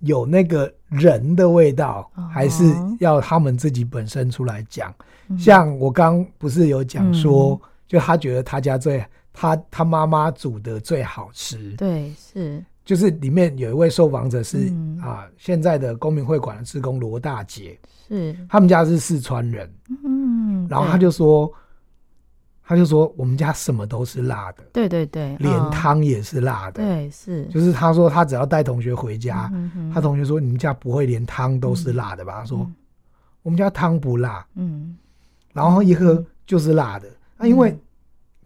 [0.00, 2.64] 有那个人的味道，哦、还是
[3.00, 4.94] 要他们自己本身出来讲。
[5.28, 9.02] 嗯、像我刚不是有讲说，嗯、就他觉得他家最
[9.40, 11.72] 他他妈妈煮的最好吃。
[11.76, 12.64] 对，是。
[12.84, 17.78] 就是里面有一位受访者是、嗯、啊，现在的公民会馆的职工罗大姐，
[18.08, 18.36] 是。
[18.48, 19.72] 他们家是四川人，
[20.04, 21.52] 嗯，然后他就说，
[22.64, 32.38] 他就说我们家什么都是辣的，对对对，连汤也是辣的，对是，就是他说他只要带同学回家，嗯、哼他同学说你们家不会连汤都是辣的吧？
[32.38, 32.72] 嗯、他说
[33.42, 34.96] 我们家汤不辣，嗯，
[35.52, 37.78] 然后一喝就是辣的，啊、因为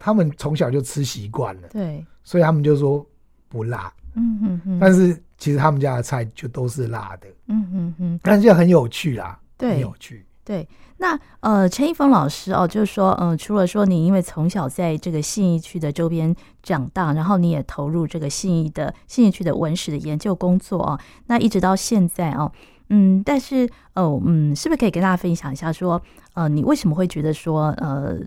[0.03, 3.05] 他们从小就吃习惯了，对，所以他们就说
[3.47, 3.89] 不辣。
[4.15, 10.25] 嗯嗯嗯，但是其实他们家的菜就都是辣的，嗯嗯嗯，但是就很有趣啦，对，很有趣。
[10.43, 22.51] 对，那呃，陈一峰老师哦，就是说，嗯、呃，除了说你因为从小在这个信义区的周边长大，然后你也投入这个信义的信义区的文史的研究工作哦，那一直到现在哦，
[22.89, 25.99] 嗯，但是哦，嗯，是不是可以跟大家分享一下说，
[26.33, 28.17] 呃，你为什么会觉得说，呃，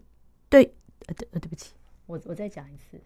[0.49, 0.73] 对，
[1.07, 1.73] 呃，对，呃，对不起，
[2.07, 3.01] 我我再讲一次。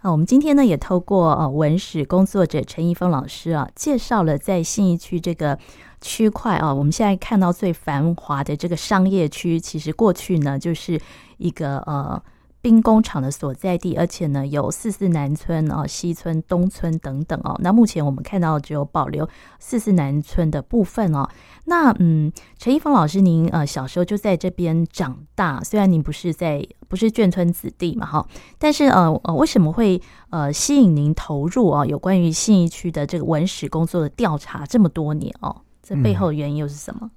[0.00, 5.58] 啊，我们今天呢也透过呃文史工作者陈一峰老师啊，介绍了在信义区这个
[6.00, 11.00] 区块啊，我们现在看到最繁华的这个商业区，其实过去呢就是
[11.38, 12.22] 一个呃。
[12.62, 17.58] 兵工厂的所在地，而且呢有四四南村哦、西村、东村等等哦。
[17.62, 21.28] 那目前我们看到只有保留四四南村的部分哦。
[21.64, 30.00] 那嗯，陈一峰老师，您呃小时候就在这边长大，虽然您不是在不是眷村子弟嘛哈，但是呃呃为什么会
[30.30, 31.86] 呃吸引您投入啊？
[31.86, 37.10] 有关于信义区的这个文史工作的调查这么多年哦，这背后的原因又是什么？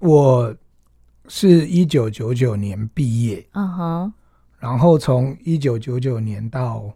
[0.00, 0.56] 嗯、我
[1.26, 4.12] 是一九九九年毕业，嗯哼。
[4.58, 6.92] 然后从一九九九年到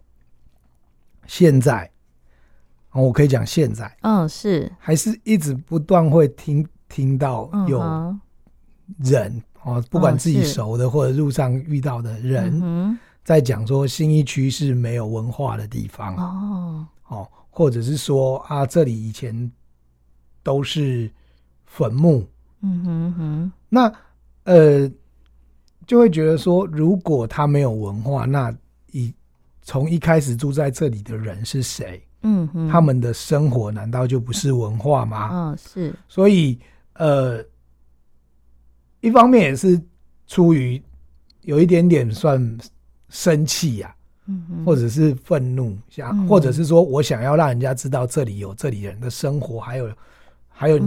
[1.25, 1.89] 现在，
[2.91, 4.69] 我可以讲现在，嗯，是。
[4.77, 7.79] 还是一直不断会听听到有
[8.99, 16.15] 人哦，不管自己熟的或者路上遇到的人，在讲说新一区是没有文化的地方。
[16.17, 19.49] 哦，哦，或者是说啊，这里以前
[20.43, 21.09] 都是
[21.65, 22.27] 坟墓，
[22.59, 23.93] 嗯哼哼，那
[24.43, 24.91] 呃。
[25.85, 28.53] 就会觉得说，如果他没有文化，那
[28.91, 29.13] 以
[29.61, 32.01] 从一开始住在这里的人是谁？
[32.21, 35.29] 嗯哼，他们的生活难道就不是文化吗？
[35.31, 35.93] 嗯，是。
[36.07, 36.57] 所以，
[36.93, 37.43] 呃，
[39.01, 39.81] 一方面也是
[40.25, 40.81] 出于
[41.41, 42.57] 有一点点算
[43.09, 43.93] 生气呀，
[44.27, 49.89] 嗯哼，或者是愤怒，想，或者是说我想要让人家知道这里有这里人的生活，还有
[50.47, 50.79] 还有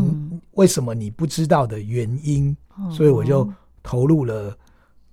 [0.52, 2.56] 为什么你不知道的原因，
[2.90, 3.46] 所以我就
[3.82, 4.56] 投入了。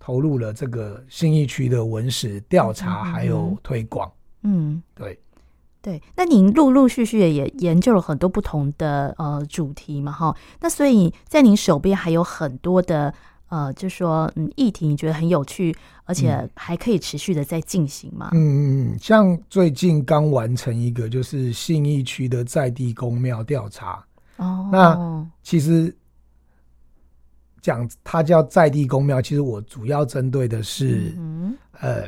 [0.05, 4.11] 投入了这个新义区的文史调查，还有推广。
[4.41, 5.17] 嗯，对，
[5.81, 6.01] 对。
[6.13, 10.35] 那您陆陆续续也研究了很多不同的呃主题嘛，哈。
[10.59, 13.13] 那所以在您手边还有很多的
[13.47, 15.73] 呃，就说嗯议题，你觉得很有趣，
[16.03, 18.31] 而且还可以持续的在进行吗？
[18.33, 24.05] 嗯嗯，像最近刚完成一个就是信义区的在地宫庙调查。
[24.35, 25.95] 哦，那其实。
[27.63, 32.03] 讲它叫在地宫庙，其实我主要针对的是，嗯、呃，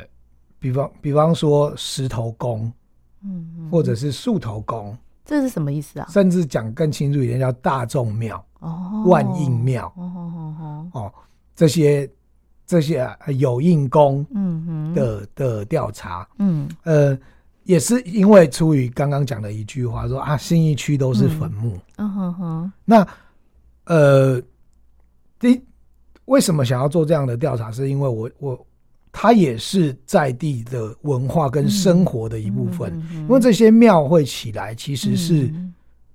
[0.58, 2.70] 比方比方说石头公，
[3.24, 4.94] 嗯，或者是树头公，
[5.24, 6.06] 这是什么意思啊？
[6.10, 11.12] 甚至讲更清楚一点，叫大众庙，哦，万应庙，哦哦哦哦，
[11.54, 12.06] 这些
[12.66, 17.18] 这些有应公，嗯的的调查，嗯，呃，
[17.64, 23.08] 也是因为出于刚刚讲的一句话，说啊，新一区都是坟墓，嗯哼哼，那
[23.86, 24.38] 呃。
[25.38, 25.62] 第一，
[26.24, 27.70] 为什么想要做这样的调查？
[27.70, 28.66] 是因为我我
[29.12, 32.92] 它也是在地的文化跟生活的一部分。
[32.94, 35.52] 嗯嗯嗯、因为这些庙会起来，其实是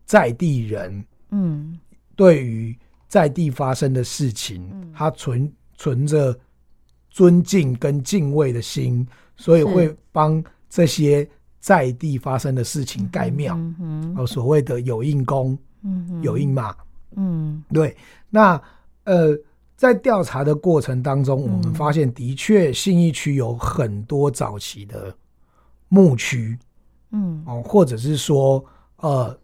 [0.05, 1.79] 在地人，嗯，
[2.15, 6.37] 对于在地发生的事情，嗯、他存存着
[7.09, 9.07] 尊敬跟敬畏的心，
[9.37, 11.27] 所以会帮这些
[11.59, 13.55] 在地发生的事情盖庙。
[13.79, 16.75] 嗯，所谓的有应公，嗯，嗯，有应嘛，
[17.15, 17.95] 嗯，对，
[18.29, 18.61] 那。
[19.03, 19.35] 呃，
[19.75, 25.15] 在调查的过程当中，我们发现的确信义区有很多早期的
[25.87, 26.57] 牧区，
[27.09, 28.63] 嗯，哦，或者是说，
[28.97, 29.35] 呃，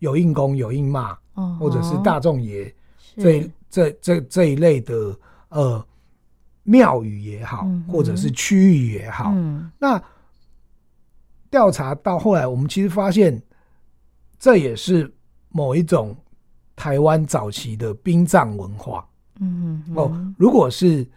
[0.00, 2.74] 有硬公、有印骂，哦，或者是大众爷
[3.16, 5.18] 这这这这一类的
[5.48, 5.86] 呃
[6.64, 9.32] 庙宇也好，或者是区域也好，
[9.78, 10.02] 那
[11.50, 13.42] 调查到后来，我们其实发现，
[14.38, 15.10] 这也是
[15.48, 16.14] 某一种。
[16.82, 19.06] 台湾早期的殡葬文化，
[19.38, 21.08] 嗯哦，如果是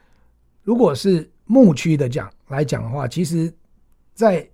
[0.62, 3.52] 如果是牧区的讲来讲的话，其实，
[4.14, 4.48] 在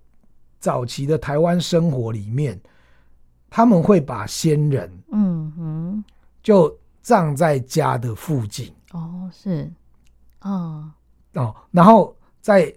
[0.58, 2.58] 早期的台湾生活里面，
[3.50, 6.04] 他们会把先人，嗯哼，
[6.42, 8.72] 就葬在家的附近。
[8.92, 9.70] 哦，是，
[10.40, 10.90] 哦，
[11.34, 12.74] 哦，然后在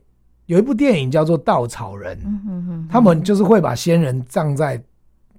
[0.47, 4.83] 有一部电影叫做《稻草人》，嗯哼哼，他们就是会把先人葬在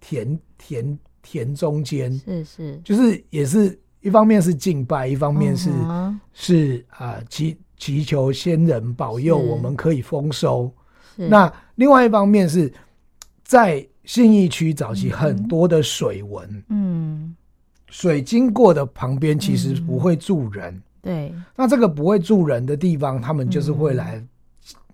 [0.00, 0.98] 田田。
[1.26, 2.12] 田中间。
[2.24, 10.72] 是是，就是也是一方面是敬拜，一方面是、嗯、是啊祈祈求先人保佑我们可以丰收。
[11.16, 12.72] 那另外一方面是
[13.42, 17.34] 在信义区早期很多的水文，嗯，
[17.90, 21.34] 水经过的旁边其实不会住人，嗯、对。
[21.56, 24.24] 那这个不会住人的地方，他们就是会来，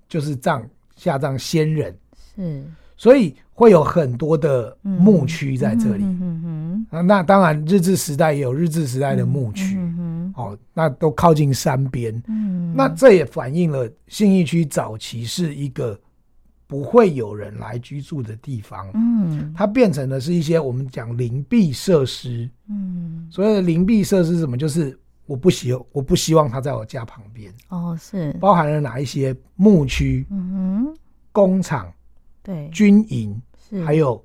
[0.09, 0.67] 就是葬
[0.97, 1.95] 下葬先人，
[2.35, 2.65] 是。
[3.03, 15.99] 所以会有很多的牧区在这里，嗯嗯嗯嗯、那当然日治时代也有日治时代的牧区，嗯嗯、哦，那都靠近山边，嗯、那这也反映了信义区早期是一个
[16.69, 24.57] 不会有人来居住的地方，嗯、它变成的是一些我们讲邻避设施，嗯、所谓的邻避设施是什么？
[24.57, 24.97] 就是
[25.27, 28.33] 我不希我不希望它在我家旁边，哦，是。
[28.35, 30.95] 包含了哪一些牧区，嗯
[31.33, 31.93] 工厂、
[32.43, 32.69] 对。
[32.71, 33.85] 军营，是。
[33.85, 34.25] 还有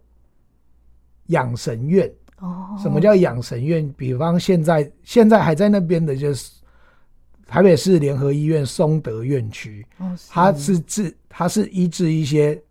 [1.27, 2.11] 养神院。
[2.39, 3.91] 哦，什么叫养神院？
[3.97, 6.51] 比方现在现在还在那边的，就是
[7.47, 10.29] 台北市联合医院松德院区，哦，是。
[10.29, 12.61] 它是治，它是医治一些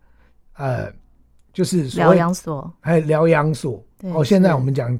[0.53, 0.89] 呃，
[1.51, 3.83] 就是疗养所，还有疗养所。
[4.03, 4.97] 哦，现在我们讲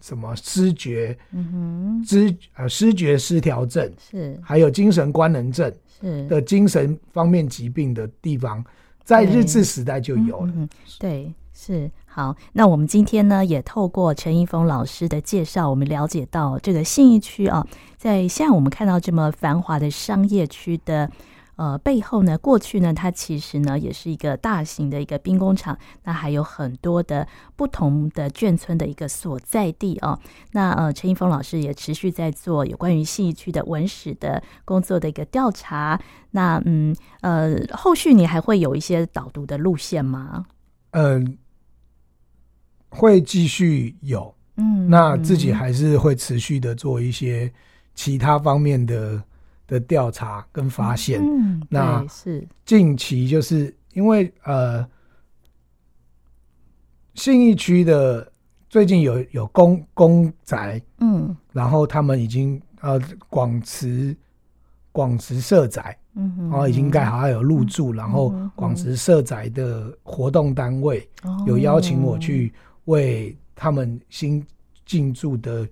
[0.00, 4.38] 什么失觉，嗯哼，知呃失觉失调症，是。
[4.42, 6.24] 还有精神官能症是。
[6.28, 8.64] 的精神方面疾病的地方，
[9.04, 10.52] 在日治时代就有了。
[10.56, 12.34] 嗯对，是好。
[12.54, 17.66] 那我们今天呢，也透过陈一峰老师的介绍，我们了解到这个信义区啊，
[17.98, 21.10] 在现在我们看到这么繁华的商业区的
[21.56, 27.26] 呃背后呢，过去呢，它其实呢也是一个大型的一个兵工厂，那还有很多的
[27.56, 30.18] 不同的眷村的一个所在地哦。
[30.52, 36.00] 那呃，陈一峰老师也持续在做有关于信义区的文史的工作的一个调查。
[36.32, 40.46] 那嗯呃，后续你还会有一些导读的路线吗？
[40.90, 47.52] 嗯、呃，会继续有，嗯，那自己还是会持续的做一些
[47.94, 49.22] 其他方面的
[49.66, 51.20] 的调查跟发现。
[51.22, 54.86] 嗯，那是近期就是因为呃，
[57.14, 58.30] 信义区的
[58.68, 64.16] 最近有有公公宅，嗯然后他们已经呃广慈
[64.90, 72.52] 广慈社宅，然后已经盖好，还有入住，然后嗯广慈社宅的活动单位哦有邀请我去
[72.86, 74.44] 为他们新
[74.84, 75.66] 进驻的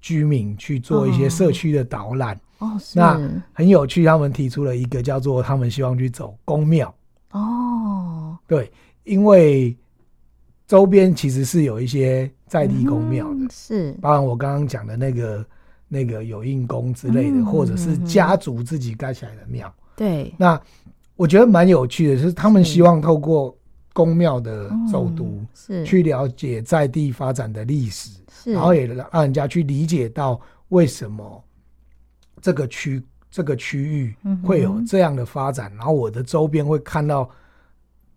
[0.00, 2.38] 居民去做一些社区的导览。
[2.58, 2.98] 哦，是。
[2.98, 3.20] 那
[3.52, 6.92] 很有趣，他们提出了一个叫做他们希望去走公庙。
[7.32, 8.70] 哦，对，
[9.04, 9.76] 因为
[10.66, 13.92] 周边其实是有一些在地宫庙的，嗯是。
[14.00, 15.46] 包含我刚刚讲的那个
[15.88, 19.72] 那个有应宫之类的，嗯或者是家族自己盖起来的庙。
[19.96, 20.60] 对，那
[21.16, 23.56] 我觉得蛮有趣的，就是他们希望透过
[23.92, 25.84] 宫庙的走读，嗯是。
[25.84, 31.44] 去了解在地发展的历史，是，然后也让人家去理解到为什么
[32.40, 37.28] 这个区这个区域会有这样的发展，然后我的周边会看到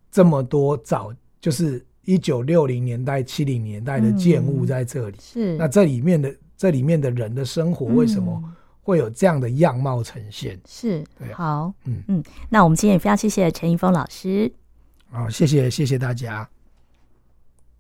[0.10, 5.58] 这么多早就是一九六零年代、七零年代的建物在这里，是。
[5.58, 8.42] 那这里面的这里面的人的生活为什么
[8.82, 10.60] 会有这样的样貌呈现？
[10.68, 11.04] 是
[11.34, 12.02] 好，嗯。
[12.08, 14.52] 嗯，那我们今天也非常谢谢陈一峰老师。
[15.10, 16.50] 好，谢谢谢谢大家。